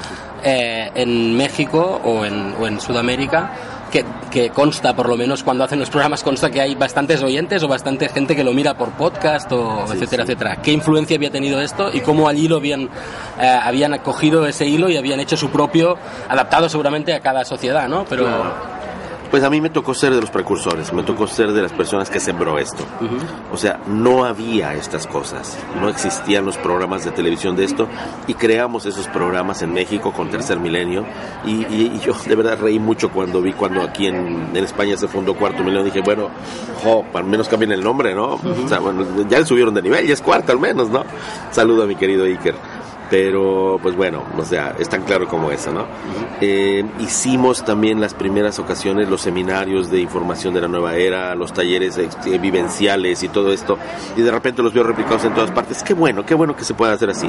en 0.42 1.36
México 1.36 2.00
o 2.02 2.24
en, 2.24 2.54
o 2.58 2.66
en 2.66 2.80
Sudamérica 2.80 3.52
que, 4.30 4.50
consta, 4.50 4.94
por 4.96 5.08
lo 5.08 5.16
menos 5.16 5.42
cuando 5.42 5.64
hacen 5.64 5.78
los 5.78 5.90
programas, 5.90 6.22
consta 6.22 6.50
que 6.50 6.60
hay 6.60 6.74
bastantes 6.74 7.22
oyentes 7.22 7.62
o 7.62 7.68
bastante 7.68 8.08
gente 8.08 8.34
que 8.34 8.42
lo 8.42 8.52
mira 8.52 8.74
por 8.74 8.90
podcast 8.90 9.52
o 9.52 9.84
etcétera, 9.92 10.24
etcétera. 10.24 10.56
¿Qué 10.56 10.72
influencia 10.72 11.16
había 11.16 11.30
tenido 11.30 11.60
esto 11.60 11.90
y 11.92 12.00
cómo 12.00 12.28
allí 12.28 12.48
lo 12.48 12.56
habían, 12.56 12.88
eh, 13.40 13.46
habían 13.62 13.94
acogido 13.94 14.46
ese 14.46 14.66
hilo 14.66 14.88
y 14.88 14.96
habían 14.96 15.20
hecho 15.20 15.36
su 15.36 15.50
propio, 15.50 15.96
adaptado 16.28 16.68
seguramente 16.68 17.14
a 17.14 17.20
cada 17.20 17.44
sociedad, 17.44 17.88
¿no? 17.88 18.04
Pero... 18.08 18.73
Pues 19.34 19.42
a 19.42 19.50
mí 19.50 19.60
me 19.60 19.68
tocó 19.68 19.94
ser 19.94 20.14
de 20.14 20.20
los 20.20 20.30
precursores, 20.30 20.92
me 20.92 21.02
tocó 21.02 21.26
ser 21.26 21.50
de 21.50 21.60
las 21.60 21.72
personas 21.72 22.08
que 22.08 22.20
sembró 22.20 22.56
esto. 22.56 22.84
O 23.50 23.56
sea, 23.56 23.80
no 23.88 24.24
había 24.24 24.74
estas 24.74 25.08
cosas, 25.08 25.58
no 25.80 25.88
existían 25.88 26.44
los 26.44 26.56
programas 26.56 27.04
de 27.04 27.10
televisión 27.10 27.56
de 27.56 27.64
esto 27.64 27.88
y 28.28 28.34
creamos 28.34 28.86
esos 28.86 29.08
programas 29.08 29.60
en 29.62 29.72
México 29.72 30.12
con 30.12 30.30
Tercer 30.30 30.60
Milenio 30.60 31.04
y, 31.44 31.98
yo 31.98 32.12
de 32.14 32.36
verdad 32.36 32.60
reí 32.60 32.78
mucho 32.78 33.10
cuando 33.10 33.42
vi 33.42 33.52
cuando 33.54 33.82
aquí 33.82 34.06
en, 34.06 34.54
España 34.54 34.96
se 34.96 35.08
fundó 35.08 35.34
Cuarto 35.34 35.64
Milenio, 35.64 35.82
dije, 35.82 36.00
bueno, 36.00 36.30
jo, 36.84 37.04
al 37.12 37.24
menos 37.24 37.48
cambien 37.48 37.72
el 37.72 37.82
nombre, 37.82 38.14
¿no? 38.14 38.34
O 38.34 38.68
sea, 38.68 38.78
bueno, 38.78 39.04
ya 39.28 39.40
le 39.40 39.46
subieron 39.46 39.74
de 39.74 39.82
nivel, 39.82 40.06
ya 40.06 40.14
es 40.14 40.22
cuarto 40.22 40.52
al 40.52 40.60
menos, 40.60 40.90
¿no? 40.90 41.02
Saludo 41.50 41.82
a 41.82 41.86
mi 41.86 41.96
querido 41.96 42.22
Iker 42.22 42.54
pero 43.10 43.78
pues 43.82 43.96
bueno, 43.96 44.22
o 44.36 44.44
sea, 44.44 44.74
es 44.78 44.88
tan 44.88 45.02
claro 45.02 45.28
como 45.28 45.50
eso, 45.50 45.72
¿no? 45.72 45.86
Eh, 46.40 46.84
hicimos 47.00 47.64
también 47.64 48.00
las 48.00 48.14
primeras 48.14 48.58
ocasiones 48.58 49.08
los 49.08 49.20
seminarios 49.20 49.90
de 49.90 50.00
información 50.00 50.54
de 50.54 50.60
la 50.60 50.68
nueva 50.68 50.96
era, 50.96 51.34
los 51.34 51.52
talleres 51.52 51.98
eh, 51.98 52.38
vivenciales 52.38 53.22
y 53.22 53.28
todo 53.28 53.52
esto, 53.52 53.78
y 54.16 54.22
de 54.22 54.30
repente 54.30 54.62
los 54.62 54.72
veo 54.72 54.84
replicados 54.84 55.24
en 55.24 55.34
todas 55.34 55.50
partes. 55.50 55.82
Qué 55.82 55.94
bueno, 55.94 56.24
qué 56.24 56.34
bueno 56.34 56.56
que 56.56 56.64
se 56.64 56.74
pueda 56.74 56.92
hacer 56.92 57.10
así, 57.10 57.28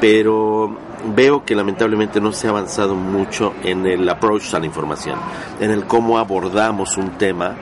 pero 0.00 0.76
veo 1.14 1.44
que 1.44 1.54
lamentablemente 1.54 2.20
no 2.20 2.32
se 2.32 2.46
ha 2.46 2.50
avanzado 2.50 2.94
mucho 2.94 3.54
en 3.62 3.86
el 3.86 4.08
approach 4.08 4.54
a 4.54 4.58
la 4.58 4.66
información, 4.66 5.18
en 5.60 5.70
el 5.70 5.84
cómo 5.84 6.18
abordamos 6.18 6.96
un 6.96 7.10
tema 7.12 7.56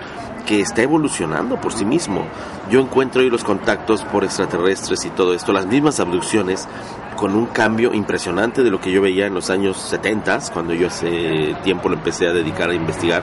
que 0.47 0.61
está 0.61 0.83
evolucionando 0.83 1.61
por 1.61 1.73
sí 1.73 1.85
mismo. 1.85 2.25
Yo 2.71 2.81
encuentro 2.81 3.21
hoy 3.21 3.31
los 3.31 3.45
contactos 3.45 4.05
por 4.05 4.25
extraterrestres 4.25 5.05
y 5.05 5.11
todo 5.11 5.35
esto, 5.35 5.53
las 5.53 5.67
mismas 5.67 6.01
abducciones, 6.01 6.67
con 7.17 7.35
un 7.35 7.47
cambio 7.47 7.93
impresionante 7.93 8.63
de 8.63 8.71
lo 8.71 8.81
que 8.81 8.93
yo 8.93 9.03
veía 9.03 9.27
en 9.27 9.35
los 9.35 9.51
años 9.51 9.79
70, 9.79 10.39
cuando 10.53 10.75
yo 10.75 10.89
hace 10.89 11.57
tiempo 11.65 11.89
lo 11.89 11.97
empecé 11.97 12.27
a 12.29 12.33
dedicar 12.33 12.71
a 12.71 12.75
investigar 12.75 13.23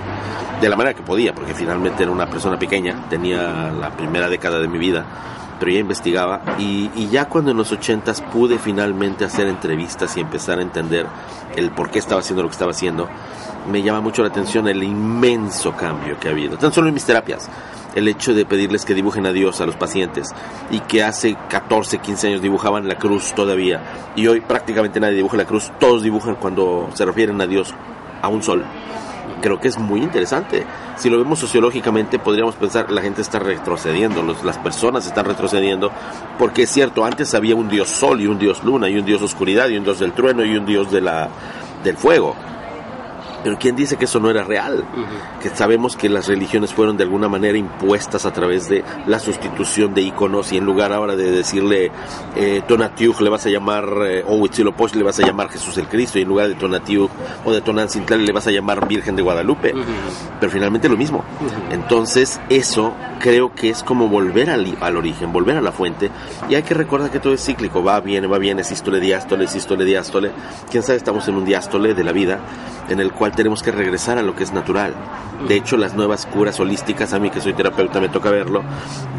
de 0.60 0.70
la 0.70 0.76
manera 0.76 0.96
que 0.96 1.04
podía, 1.04 1.34
porque 1.34 1.54
finalmente 1.54 2.04
era 2.04 2.12
una 2.12 2.26
persona 2.26 2.58
pequeña, 2.58 3.08
tenía 3.10 3.72
la 3.72 3.92
primera 3.92 4.28
década 4.28 4.60
de 4.60 4.68
mi 4.68 4.80
vida, 4.80 5.06
pero 5.60 5.72
ya 5.72 5.80
investigaba 5.80 6.42
y, 6.58 7.08
ya 7.10 7.26
cuando 7.26 7.52
en 7.52 7.58
los 7.58 7.72
80 7.72 8.14
pude 8.32 8.58
finalmente 8.58 9.26
hacer 9.26 9.48
entrevistas 9.48 10.16
y 10.18 10.22
empezar 10.22 10.60
a 10.60 10.62
entender 10.62 11.06
el 11.56 11.72
por 11.72 11.90
qué 11.90 12.00
estaba 12.00 12.22
haciendo 12.22 12.44
lo 12.44 12.50
que 12.50 12.54
estaba 12.54 12.72
haciendo, 12.72 13.08
me 13.72 13.82
llama 13.82 14.02
mucho 14.02 14.22
la 14.22 14.30
atención 14.30 14.68
el 14.68 14.84
inmenso 14.84 15.74
cambio 15.74 16.20
que 16.20 16.28
ha 16.28 16.32
habido, 16.32 16.58
tan 16.58 16.74
solo 16.74 16.88
en 16.88 16.94
mis 16.94 17.06
terapias 17.06 17.50
el 17.96 18.08
hecho 18.08 18.34
de 18.34 18.46
pedirles 18.46 18.86
que 18.86 18.94
dibujen 18.94 19.26
a 19.26 19.32
Dios 19.32 19.62
a 19.62 19.66
los 19.66 19.76
pacientes 19.76 20.30
y 20.72 20.80
que 20.80 21.04
hace 21.04 21.38
14, 21.50 22.00
15 22.00 22.28
años 22.28 22.42
dibujaban 22.42 22.88
la 22.88 22.98
cruz 22.98 23.34
todavía 23.34 23.82
y 24.16 24.28
hoy 24.28 24.42
prácticamente 24.42 25.00
nadie 25.00 25.16
dibuja 25.16 25.38
la 25.38 25.46
cruz, 25.46 25.72
todos 25.80 26.04
dibujan 26.04 26.36
cuando 26.36 26.90
se 26.94 27.06
refieren 27.06 27.40
a 27.42 27.48
Dios, 27.48 27.74
a 28.22 28.28
un 28.28 28.42
sol. 28.42 28.66
Creo 29.42 29.60
que 29.60 29.68
es 29.68 29.78
muy 29.78 30.02
interesante. 30.02 30.66
Si 30.98 31.10
lo 31.10 31.18
vemos 31.18 31.40
sociológicamente, 31.40 32.20
podríamos 32.20 32.56
pensar 32.56 32.90
la 32.92 33.02
gente 33.02 33.22
está 33.22 33.40
retrocediendo, 33.40 34.24
las 34.44 34.58
personas 34.58 35.06
están 35.06 35.26
retrocediendo, 35.26 35.92
porque 36.38 36.64
es 36.64 36.70
cierto, 36.70 37.06
antes 37.06 37.34
había 37.34 37.56
un 37.56 37.70
dios 37.70 37.90
sol 37.90 38.22
y 38.22 38.28
un 38.28 38.40
dios 38.40 38.64
luna 38.64 38.90
y 38.90 38.98
un 38.98 39.06
dios 39.06 39.22
oscuridad 39.22 39.70
y 39.70 39.78
un 39.78 39.84
dios 39.84 40.00
del 40.00 40.14
trueno 40.14 40.44
y 40.46 40.56
un 40.56 40.66
dios 40.66 40.92
de 40.92 41.02
la, 41.02 41.30
del 41.84 41.98
fuego 41.98 42.36
Pero 43.44 43.58
¿quién 43.60 43.76
dice 43.76 43.98
que 43.98 44.06
eso 44.06 44.20
no 44.20 44.30
era 44.30 44.44
real? 44.44 44.84
Que 45.42 45.50
sabemos 45.50 45.96
que 45.96 46.10
las 46.10 46.28
religiones 46.28 46.74
fueron 46.74 46.98
de 46.98 47.04
alguna 47.04 47.28
manera 47.28 47.58
impuestas 47.58 48.26
a 48.26 48.32
través 48.32 48.70
de 48.70 48.84
la 49.06 49.20
sustitución 49.20 49.94
de 49.94 50.02
iconos 50.02 50.52
y 50.54 50.58
en 50.58 50.66
lugar 50.66 50.94
ahora 50.94 51.16
de 51.16 51.30
decirle 51.32 51.92
eh, 52.36 52.62
Tonatiuh 52.68 53.14
le 53.20 53.30
vas 53.30 53.46
a 53.46 53.50
llamar, 53.50 53.86
eh, 54.06 54.24
o 54.28 54.36
Huitzilopochtli 54.36 55.00
le 55.00 55.06
vas 55.06 55.20
a 55.20 55.26
llamar 55.26 55.50
Jesús 55.50 55.78
el 55.78 55.88
Cristo 55.88 56.20
y 56.20 56.22
en 56.22 56.28
lugar 56.28 56.48
de 56.48 56.56
Tonatiuh 56.56 57.10
o 57.46 57.52
de 57.52 57.62
Tonantzintlan 57.62 58.26
le 58.26 58.32
vas 58.32 58.48
a 58.48 58.52
llamar 58.52 58.88
Virgen 58.88 59.16
de 59.16 59.22
Guadalupe. 59.22 59.74
Pero 60.40 60.52
finalmente 60.52 60.90
lo 60.90 60.98
mismo. 60.98 61.24
Entonces 61.72 62.40
eso 62.50 62.94
creo 63.20 63.54
que 63.54 63.70
es 63.70 63.84
como 63.84 64.08
volver 64.08 64.50
al, 64.50 64.78
al, 64.82 64.98
origen, 64.98 65.32
volver 65.32 65.58
a 65.58 65.62
la 65.62 65.72
fuente 65.72 66.12
y 66.50 66.56
hay 66.56 66.64
que 66.64 66.74
recordar 66.74 67.10
que 67.10 67.20
todo 67.20 67.34
es 67.34 67.44
cíclico, 67.44 67.84
va, 67.84 68.00
viene, 68.00 68.28
va, 68.28 68.38
viene, 68.38 68.64
sístole, 68.64 69.00
diástole, 69.00 69.48
sístole, 69.48 69.86
diástole. 69.86 70.32
Quién 70.70 70.84
sabe, 70.84 70.98
estamos 70.98 71.28
en 71.28 71.36
un 71.36 71.46
diástole 71.46 71.94
de 71.94 72.04
la 72.04 72.12
vida 72.12 72.40
en 72.90 73.00
el 73.00 73.12
cual 73.12 73.33
tenemos 73.36 73.64
que 73.64 73.72
regresar 73.72 74.18
a 74.18 74.22
lo 74.22 74.36
que 74.36 74.44
es 74.44 74.54
natural. 74.54 74.94
De 75.48 75.56
hecho, 75.56 75.78
las 75.78 75.94
nuevas 75.94 76.26
curas 76.26 76.60
holísticas, 76.60 77.14
a 77.14 77.20
mí 77.20 77.30
que 77.30 77.42
soy 77.42 77.54
terapeuta 77.54 78.00
me 78.00 78.10
toca 78.10 78.30
verlo, 78.30 78.64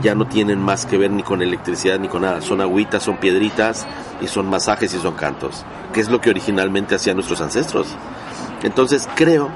ya 0.03 0.15
no 0.15 0.27
tienen 0.27 0.61
más 0.61 0.87
que 0.87 0.97
ver 0.97 1.11
ni 1.11 1.23
con 1.23 1.43
electricidad 1.43 1.99
ni 1.99 2.09
con 2.09 2.23
nada. 2.23 2.41
Son 2.41 2.61
agüitas, 2.61 3.03
son 3.03 3.19
piedritas 3.19 3.87
y 4.21 4.27
son 4.27 4.49
masajes 4.49 4.95
y 4.95 4.99
son 4.99 5.15
cantos, 5.15 5.65
que 5.93 6.01
es 6.01 6.09
lo 6.09 6.21
que 6.21 6.31
originalmente 6.31 6.95
hacían 6.95 7.17
nuestros 7.17 7.41
ancestros. 7.41 7.89
Entonces 8.63 9.09
creo 9.15 9.51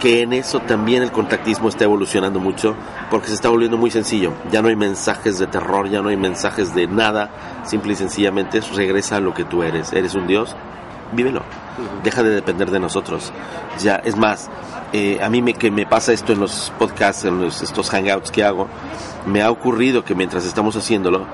que 0.00 0.22
en 0.22 0.32
eso 0.32 0.60
también 0.60 1.02
el 1.02 1.10
contactismo 1.10 1.68
está 1.68 1.84
evolucionando 1.84 2.38
mucho 2.38 2.76
porque 3.10 3.28
se 3.28 3.34
está 3.34 3.48
volviendo 3.48 3.78
muy 3.78 3.90
sencillo. 3.90 4.32
Ya 4.52 4.62
no 4.62 4.68
hay 4.68 4.76
mensajes 4.76 5.38
de 5.38 5.46
terror, 5.46 5.88
ya 5.88 6.02
no 6.02 6.10
hay 6.10 6.16
mensajes 6.16 6.74
de 6.74 6.86
nada. 6.86 7.30
Simple 7.64 7.94
y 7.94 7.96
sencillamente 7.96 8.60
regresa 8.74 9.16
a 9.16 9.20
lo 9.20 9.34
que 9.34 9.44
tú 9.44 9.62
eres. 9.62 9.92
Eres 9.92 10.14
un 10.14 10.26
Dios, 10.26 10.54
vívelo. 11.12 11.42
Deja 12.02 12.22
de 12.22 12.30
depender 12.30 12.70
de 12.70 12.80
nosotros. 12.80 13.32
Ya, 13.80 13.96
es 13.96 14.16
más, 14.16 14.48
eh, 14.92 15.20
a 15.22 15.28
mí 15.28 15.42
me, 15.42 15.54
que 15.54 15.70
me 15.70 15.86
pasa 15.86 16.12
esto 16.12 16.32
en 16.32 16.40
los 16.40 16.72
podcasts, 16.78 17.24
en 17.24 17.40
los, 17.40 17.62
estos 17.62 17.90
hangouts 17.90 18.30
que 18.30 18.44
hago, 18.44 18.68
me 19.26 19.42
ha 19.42 19.50
ocurrido 19.50 20.04
que 20.04 20.14
mientras 20.14 20.44
estamos 20.44 20.76
haciéndolo, 20.76 21.26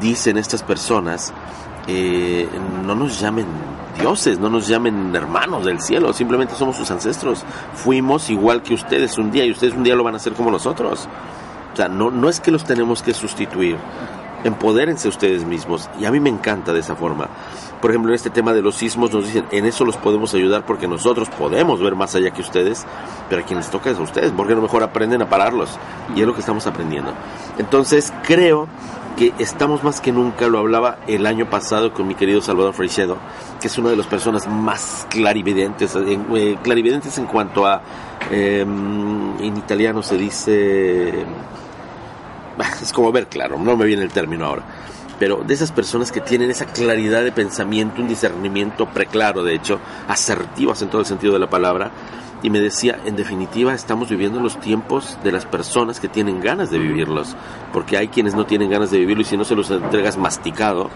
dicen 0.00 0.36
estas 0.36 0.62
personas, 0.62 1.32
eh, 1.86 2.48
no 2.84 2.94
nos 2.94 3.18
llamen 3.18 3.46
dioses, 3.98 4.38
no 4.38 4.48
nos 4.48 4.68
llamen 4.68 5.14
hermanos 5.14 5.64
del 5.64 5.80
cielo, 5.80 6.12
simplemente 6.12 6.54
somos 6.54 6.76
sus 6.76 6.90
ancestros. 6.90 7.44
Fuimos 7.74 8.30
igual 8.30 8.62
que 8.62 8.74
ustedes 8.74 9.18
un 9.18 9.30
día 9.30 9.44
y 9.44 9.50
ustedes 9.50 9.74
un 9.74 9.82
día 9.82 9.94
lo 9.94 10.04
van 10.04 10.14
a 10.14 10.16
hacer 10.18 10.32
como 10.34 10.50
nosotros. 10.50 11.08
O 11.72 11.76
sea, 11.76 11.88
no, 11.88 12.10
no 12.10 12.28
es 12.28 12.40
que 12.40 12.50
los 12.50 12.64
tenemos 12.64 13.02
que 13.02 13.14
sustituir, 13.14 13.76
empodérense 14.44 15.08
ustedes 15.08 15.44
mismos. 15.44 15.88
Y 15.98 16.04
a 16.04 16.10
mí 16.10 16.20
me 16.20 16.30
encanta 16.30 16.72
de 16.72 16.80
esa 16.80 16.96
forma. 16.96 17.28
Por 17.80 17.90
ejemplo, 17.90 18.10
en 18.10 18.16
este 18.16 18.30
tema 18.30 18.52
de 18.52 18.62
los 18.62 18.74
sismos 18.74 19.12
nos 19.12 19.24
dicen, 19.24 19.46
en 19.50 19.64
eso 19.64 19.84
los 19.84 19.96
podemos 19.96 20.34
ayudar 20.34 20.66
porque 20.66 20.86
nosotros 20.86 21.28
podemos 21.30 21.80
ver 21.80 21.96
más 21.96 22.14
allá 22.14 22.30
que 22.30 22.42
ustedes, 22.42 22.84
pero 23.28 23.42
a 23.42 23.44
quien 23.44 23.58
les 23.58 23.70
toca 23.70 23.90
es 23.90 23.98
a 23.98 24.02
ustedes, 24.02 24.32
porque 24.32 24.52
a 24.52 24.56
lo 24.56 24.62
mejor 24.62 24.82
aprenden 24.82 25.22
a 25.22 25.28
pararlos. 25.28 25.70
Y 26.14 26.20
es 26.20 26.26
lo 26.26 26.34
que 26.34 26.40
estamos 26.40 26.66
aprendiendo. 26.66 27.12
Entonces, 27.58 28.12
creo 28.22 28.68
que 29.16 29.32
estamos 29.38 29.82
más 29.82 30.00
que 30.00 30.12
nunca, 30.12 30.48
lo 30.48 30.58
hablaba 30.58 30.98
el 31.06 31.26
año 31.26 31.48
pasado 31.48 31.92
con 31.92 32.06
mi 32.06 32.14
querido 32.14 32.40
Salvador 32.40 32.74
Freixedo, 32.74 33.18
que 33.60 33.66
es 33.66 33.78
una 33.78 33.90
de 33.90 33.96
las 33.96 34.06
personas 34.06 34.46
más 34.48 35.06
clarividentes, 35.10 35.94
en, 35.94 36.26
eh, 36.34 36.58
clarividentes 36.62 37.18
en 37.18 37.26
cuanto 37.26 37.66
a, 37.66 37.82
eh, 38.30 38.60
en 38.60 39.56
italiano 39.56 40.02
se 40.02 40.16
dice, 40.16 41.24
es 42.82 42.92
como 42.92 43.12
ver 43.12 43.26
claro, 43.26 43.58
no 43.58 43.76
me 43.76 43.86
viene 43.86 44.02
el 44.02 44.10
término 44.10 44.46
ahora, 44.46 44.62
pero 45.18 45.42
de 45.46 45.54
esas 45.54 45.72
personas 45.72 46.12
que 46.12 46.20
tienen 46.20 46.50
esa 46.50 46.66
claridad 46.66 47.22
de 47.22 47.32
pensamiento, 47.32 48.00
un 48.00 48.08
discernimiento 48.08 48.86
preclaro, 48.86 49.42
de 49.42 49.54
hecho, 49.54 49.78
asertivas 50.08 50.80
en 50.82 50.88
todo 50.88 51.00
el 51.00 51.06
sentido 51.06 51.32
de 51.32 51.38
la 51.38 51.50
palabra, 51.50 51.90
y 52.42 52.50
me 52.50 52.60
decía, 52.60 52.98
en 53.04 53.16
definitiva, 53.16 53.74
estamos 53.74 54.08
viviendo 54.08 54.40
los 54.40 54.58
tiempos 54.60 55.18
de 55.22 55.32
las 55.32 55.44
personas 55.44 56.00
que 56.00 56.08
tienen 56.08 56.40
ganas 56.40 56.70
de 56.70 56.78
vivirlos, 56.78 57.36
porque 57.72 57.96
hay 57.96 58.08
quienes 58.08 58.34
no 58.34 58.46
tienen 58.46 58.70
ganas 58.70 58.90
de 58.90 58.98
vivirlo 58.98 59.22
y 59.22 59.26
si 59.26 59.36
no 59.36 59.44
se 59.44 59.54
los 59.54 59.70
entregas 59.70 60.16
masticado, 60.16 60.90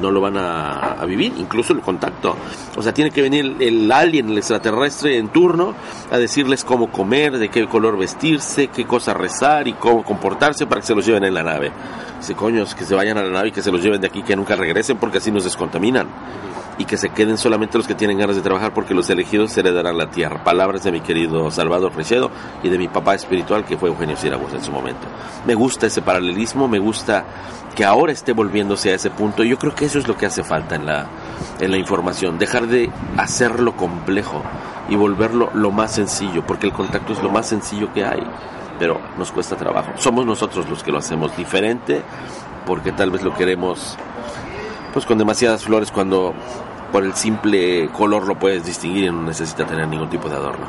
no 0.00 0.10
lo 0.10 0.20
van 0.20 0.36
a, 0.36 1.04
vivir, 1.06 1.32
incluso 1.38 1.72
el 1.72 1.80
contacto. 1.80 2.36
O 2.76 2.82
sea, 2.82 2.92
tiene 2.92 3.10
que 3.10 3.22
venir 3.22 3.56
el 3.60 3.90
alien, 3.90 4.30
el 4.30 4.38
extraterrestre 4.38 5.16
en 5.16 5.28
turno, 5.28 5.74
a 6.10 6.18
decirles 6.18 6.64
cómo 6.64 6.90
comer, 6.90 7.38
de 7.38 7.48
qué 7.48 7.66
color 7.66 7.96
vestirse, 7.96 8.68
qué 8.68 8.84
cosa 8.84 9.14
rezar 9.14 9.66
y 9.66 9.72
cómo 9.72 10.04
comportarse 10.04 10.66
para 10.66 10.80
que 10.80 10.86
se 10.86 10.94
los 10.94 11.06
lleven 11.06 11.24
en 11.24 11.34
la 11.34 11.42
nave. 11.42 11.72
Dice, 12.18 12.34
coños, 12.34 12.74
que 12.74 12.84
se 12.84 12.94
vayan 12.94 13.16
a 13.16 13.22
la 13.22 13.30
nave 13.30 13.48
y 13.48 13.52
que 13.52 13.62
se 13.62 13.72
los 13.72 13.82
lleven 13.82 14.00
de 14.00 14.08
aquí, 14.08 14.22
que 14.22 14.36
nunca 14.36 14.54
regresen 14.54 14.98
porque 14.98 15.18
así 15.18 15.30
nos 15.30 15.44
descontaminan 15.44 16.08
y 16.80 16.86
que 16.86 16.96
se 16.96 17.10
queden 17.10 17.36
solamente 17.36 17.76
los 17.76 17.86
que 17.86 17.94
tienen 17.94 18.16
ganas 18.16 18.36
de 18.36 18.42
trabajar 18.42 18.72
porque 18.72 18.94
los 18.94 19.10
elegidos 19.10 19.54
heredarán 19.58 19.98
la 19.98 20.10
tierra. 20.10 20.42
Palabras 20.42 20.82
de 20.82 20.90
mi 20.90 21.02
querido 21.02 21.50
Salvador 21.50 21.92
Frechedo 21.92 22.30
y 22.62 22.70
de 22.70 22.78
mi 22.78 22.88
papá 22.88 23.14
espiritual 23.14 23.66
que 23.66 23.76
fue 23.76 23.90
Eugenio 23.90 24.16
Siragos 24.16 24.54
en 24.54 24.64
su 24.64 24.72
momento. 24.72 25.06
Me 25.46 25.54
gusta 25.54 25.88
ese 25.88 26.00
paralelismo, 26.00 26.68
me 26.68 26.78
gusta 26.78 27.26
que 27.76 27.84
ahora 27.84 28.12
esté 28.12 28.32
volviéndose 28.32 28.92
a 28.92 28.94
ese 28.94 29.10
punto. 29.10 29.44
Yo 29.44 29.58
creo 29.58 29.74
que 29.74 29.84
eso 29.84 29.98
es 29.98 30.08
lo 30.08 30.16
que 30.16 30.24
hace 30.24 30.42
falta 30.42 30.74
en 30.74 30.86
la, 30.86 31.06
en 31.60 31.70
la 31.70 31.76
información, 31.76 32.38
dejar 32.38 32.66
de 32.66 32.90
hacerlo 33.18 33.76
complejo 33.76 34.42
y 34.88 34.96
volverlo 34.96 35.50
lo 35.52 35.70
más 35.70 35.92
sencillo, 35.92 36.46
porque 36.46 36.66
el 36.66 36.72
contacto 36.72 37.12
es 37.12 37.22
lo 37.22 37.28
más 37.28 37.46
sencillo 37.46 37.92
que 37.92 38.06
hay, 38.06 38.22
pero 38.78 38.98
nos 39.18 39.32
cuesta 39.32 39.54
trabajo. 39.54 39.92
Somos 39.96 40.24
nosotros 40.24 40.66
los 40.70 40.82
que 40.82 40.92
lo 40.92 40.96
hacemos 40.96 41.36
diferente, 41.36 42.00
porque 42.64 42.90
tal 42.90 43.10
vez 43.10 43.22
lo 43.22 43.34
queremos 43.34 43.98
pues 44.92 45.06
con 45.06 45.18
demasiadas 45.18 45.64
flores 45.64 45.92
cuando 45.92 46.34
por 46.90 47.04
el 47.04 47.14
simple 47.14 47.88
color 47.88 48.26
lo 48.26 48.38
puedes 48.38 48.64
distinguir 48.64 49.04
y 49.04 49.10
no 49.10 49.22
necesita 49.22 49.66
tener 49.66 49.88
ningún 49.88 50.08
tipo 50.08 50.28
de 50.28 50.36
adorno. 50.36 50.66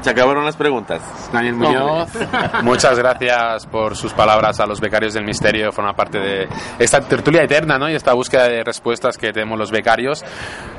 Se 0.00 0.10
acabaron 0.10 0.44
las 0.44 0.56
preguntas. 0.56 1.02
Daniel 1.32 1.54
Muñoz, 1.54 2.10
muchas 2.62 2.96
gracias 2.98 3.66
por 3.66 3.96
sus 3.96 4.12
palabras 4.12 4.60
a 4.60 4.66
los 4.66 4.80
becarios 4.80 5.14
del 5.14 5.24
misterio. 5.24 5.72
Forma 5.72 5.94
parte 5.94 6.18
de 6.18 6.48
esta 6.78 7.00
tertulia 7.00 7.42
eterna 7.42 7.78
¿no? 7.78 7.90
y 7.90 7.94
esta 7.94 8.12
búsqueda 8.14 8.48
de 8.48 8.62
respuestas 8.62 9.18
que 9.18 9.32
tenemos 9.32 9.58
los 9.58 9.70
becarios. 9.70 10.24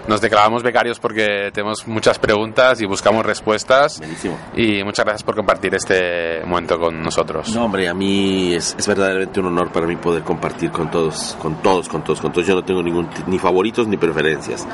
Nos 0.07 0.21
declaramos 0.21 0.63
becarios 0.63 0.99
porque 0.99 1.51
tenemos 1.53 1.85
muchas 1.87 2.17
preguntas 2.17 2.81
y 2.81 2.85
buscamos 2.85 3.25
respuestas. 3.25 3.99
Buenísimo. 3.99 4.37
Y 4.55 4.83
muchas 4.83 5.05
gracias 5.05 5.23
por 5.23 5.35
compartir 5.35 5.75
este 5.75 6.41
momento 6.45 6.79
con 6.79 7.01
nosotros. 7.01 7.53
No, 7.53 7.65
hombre, 7.65 7.89
a 7.89 7.93
mí 7.93 8.53
es, 8.53 8.75
es, 8.79 8.87
verdaderamente 8.87 9.39
un 9.41 9.47
honor 9.47 9.71
para 9.71 9.85
mí 9.85 9.97
poder 9.97 10.23
compartir 10.23 10.71
con 10.71 10.89
todos, 10.89 11.37
con 11.41 11.61
todos, 11.61 11.89
con 11.89 12.03
todos, 12.03 12.21
con 12.21 12.31
todos. 12.31 12.47
Yo 12.47 12.55
no 12.55 12.63
tengo 12.63 12.81
ningún, 12.81 13.09
ni 13.27 13.37
favoritos 13.37 13.87
ni 13.87 13.97
preferencias. 13.97 14.65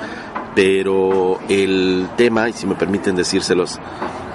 Pero 0.54 1.40
el 1.50 2.08
tema, 2.16 2.48
y 2.48 2.54
si 2.54 2.66
me 2.66 2.76
permiten 2.76 3.16
decírselos, 3.16 3.78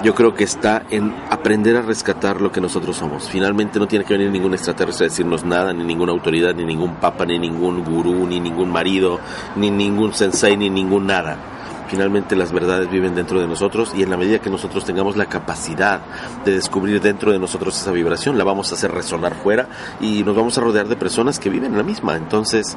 yo 0.02 0.14
creo 0.14 0.34
que 0.34 0.44
está 0.44 0.82
en 0.90 1.14
aprender 1.30 1.76
a 1.76 1.82
rescatar 1.82 2.40
lo 2.40 2.50
que 2.50 2.60
nosotros 2.60 2.96
somos. 2.96 3.28
Finalmente 3.28 3.78
no 3.78 3.86
tiene 3.86 4.04
que 4.04 4.14
venir 4.14 4.30
ningún 4.30 4.54
extraterrestre 4.54 5.06
a 5.06 5.08
decirnos 5.10 5.44
nada, 5.44 5.72
ni 5.72 5.84
ninguna 5.84 6.12
autoridad, 6.12 6.54
ni 6.54 6.64
ningún 6.64 6.94
papa, 6.96 7.26
ni 7.26 7.38
ningún 7.38 7.84
gurú, 7.84 8.26
ni 8.26 8.40
ningún 8.40 8.70
marido, 8.70 9.20
ni 9.56 9.70
ningún 9.70 10.14
sensei, 10.14 10.56
ni 10.56 10.70
ningún 10.70 11.06
nada. 11.06 11.59
Finalmente 11.90 12.36
las 12.36 12.52
verdades 12.52 12.88
viven 12.88 13.16
dentro 13.16 13.40
de 13.40 13.48
nosotros 13.48 13.92
y 13.96 14.04
en 14.04 14.10
la 14.10 14.16
medida 14.16 14.38
que 14.38 14.48
nosotros 14.48 14.84
tengamos 14.84 15.16
la 15.16 15.26
capacidad 15.26 16.00
de 16.44 16.52
descubrir 16.52 17.00
dentro 17.00 17.32
de 17.32 17.40
nosotros 17.40 17.76
esa 17.76 17.90
vibración, 17.90 18.38
la 18.38 18.44
vamos 18.44 18.70
a 18.70 18.76
hacer 18.76 18.92
resonar 18.92 19.34
fuera 19.34 19.66
y 20.00 20.22
nos 20.22 20.36
vamos 20.36 20.56
a 20.56 20.60
rodear 20.60 20.86
de 20.86 20.94
personas 20.94 21.40
que 21.40 21.50
viven 21.50 21.76
la 21.76 21.82
misma. 21.82 22.14
Entonces, 22.14 22.76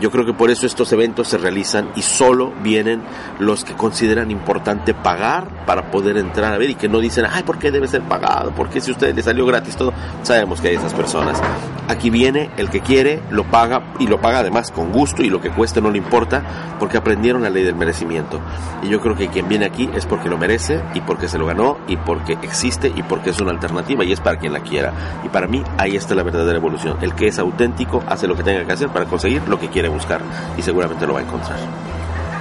yo 0.00 0.12
creo 0.12 0.24
que 0.24 0.32
por 0.32 0.50
eso 0.50 0.64
estos 0.64 0.92
eventos 0.92 1.26
se 1.26 1.38
realizan 1.38 1.90
y 1.96 2.02
solo 2.02 2.52
vienen 2.62 3.02
los 3.40 3.64
que 3.64 3.74
consideran 3.74 4.30
importante 4.30 4.94
pagar 4.94 5.64
para 5.66 5.90
poder 5.90 6.16
entrar 6.16 6.54
a 6.54 6.58
ver 6.58 6.70
y 6.70 6.74
que 6.76 6.88
no 6.88 7.00
dicen, 7.00 7.26
ay, 7.28 7.42
¿por 7.42 7.58
qué 7.58 7.72
debe 7.72 7.88
ser 7.88 8.02
pagado? 8.02 8.52
¿Por 8.52 8.68
qué 8.68 8.80
si 8.80 8.92
a 8.92 8.94
usted 8.94 9.12
le 9.12 9.24
salió 9.24 9.44
gratis 9.44 9.74
todo? 9.74 9.92
Sabemos 10.22 10.60
que 10.60 10.68
hay 10.68 10.76
esas 10.76 10.94
personas. 10.94 11.40
Aquí 11.88 12.10
viene 12.10 12.50
el 12.56 12.70
que 12.70 12.80
quiere, 12.80 13.20
lo 13.30 13.42
paga 13.44 13.92
y 13.98 14.06
lo 14.06 14.20
paga 14.20 14.38
además 14.38 14.70
con 14.70 14.92
gusto 14.92 15.22
y 15.22 15.30
lo 15.30 15.40
que 15.40 15.50
cueste 15.50 15.80
no 15.80 15.90
le 15.90 15.98
importa 15.98 16.76
porque 16.78 16.96
aprendieron 16.96 17.42
la 17.42 17.50
ley 17.50 17.64
del 17.64 17.74
merecimiento. 17.74 18.40
Y 18.82 18.88
yo 18.88 19.00
creo 19.00 19.14
que 19.14 19.28
quien 19.28 19.48
viene 19.48 19.66
aquí 19.66 19.88
es 19.94 20.06
porque 20.06 20.28
lo 20.28 20.38
merece 20.38 20.82
y 20.94 21.00
porque 21.00 21.28
se 21.28 21.38
lo 21.38 21.46
ganó 21.46 21.78
y 21.86 21.96
porque 21.96 22.32
existe 22.42 22.92
y 22.94 23.02
porque 23.02 23.30
es 23.30 23.40
una 23.40 23.52
alternativa 23.52 24.04
y 24.04 24.12
es 24.12 24.20
para 24.20 24.38
quien 24.38 24.52
la 24.52 24.60
quiera. 24.60 24.92
Y 25.24 25.28
para 25.28 25.46
mí 25.46 25.62
ahí 25.78 25.96
está 25.96 26.14
la 26.14 26.22
verdadera 26.22 26.58
evolución. 26.58 26.96
El 27.00 27.14
que 27.14 27.28
es 27.28 27.38
auténtico 27.38 28.02
hace 28.08 28.26
lo 28.26 28.36
que 28.36 28.42
tenga 28.42 28.64
que 28.64 28.72
hacer 28.72 28.88
para 28.88 29.04
conseguir 29.04 29.42
lo 29.48 29.58
que 29.58 29.68
quiere 29.68 29.88
buscar 29.88 30.20
y 30.56 30.62
seguramente 30.62 31.06
lo 31.06 31.14
va 31.14 31.20
a 31.20 31.22
encontrar. 31.22 31.58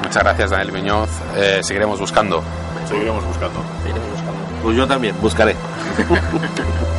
Muchas 0.04 0.24
gracias 0.24 0.50
Daniel 0.50 0.72
Muñoz. 0.72 1.10
Eh, 1.36 1.60
seguiremos 1.62 2.00
buscando. 2.00 2.44
Seguiremos 2.88 3.24
buscando. 3.26 3.60
Seguiremos 3.84 4.10
buscando. 4.12 4.40
Pues 4.64 4.78
yo 4.78 4.88
también 4.88 5.16
buscaré. 5.22 5.56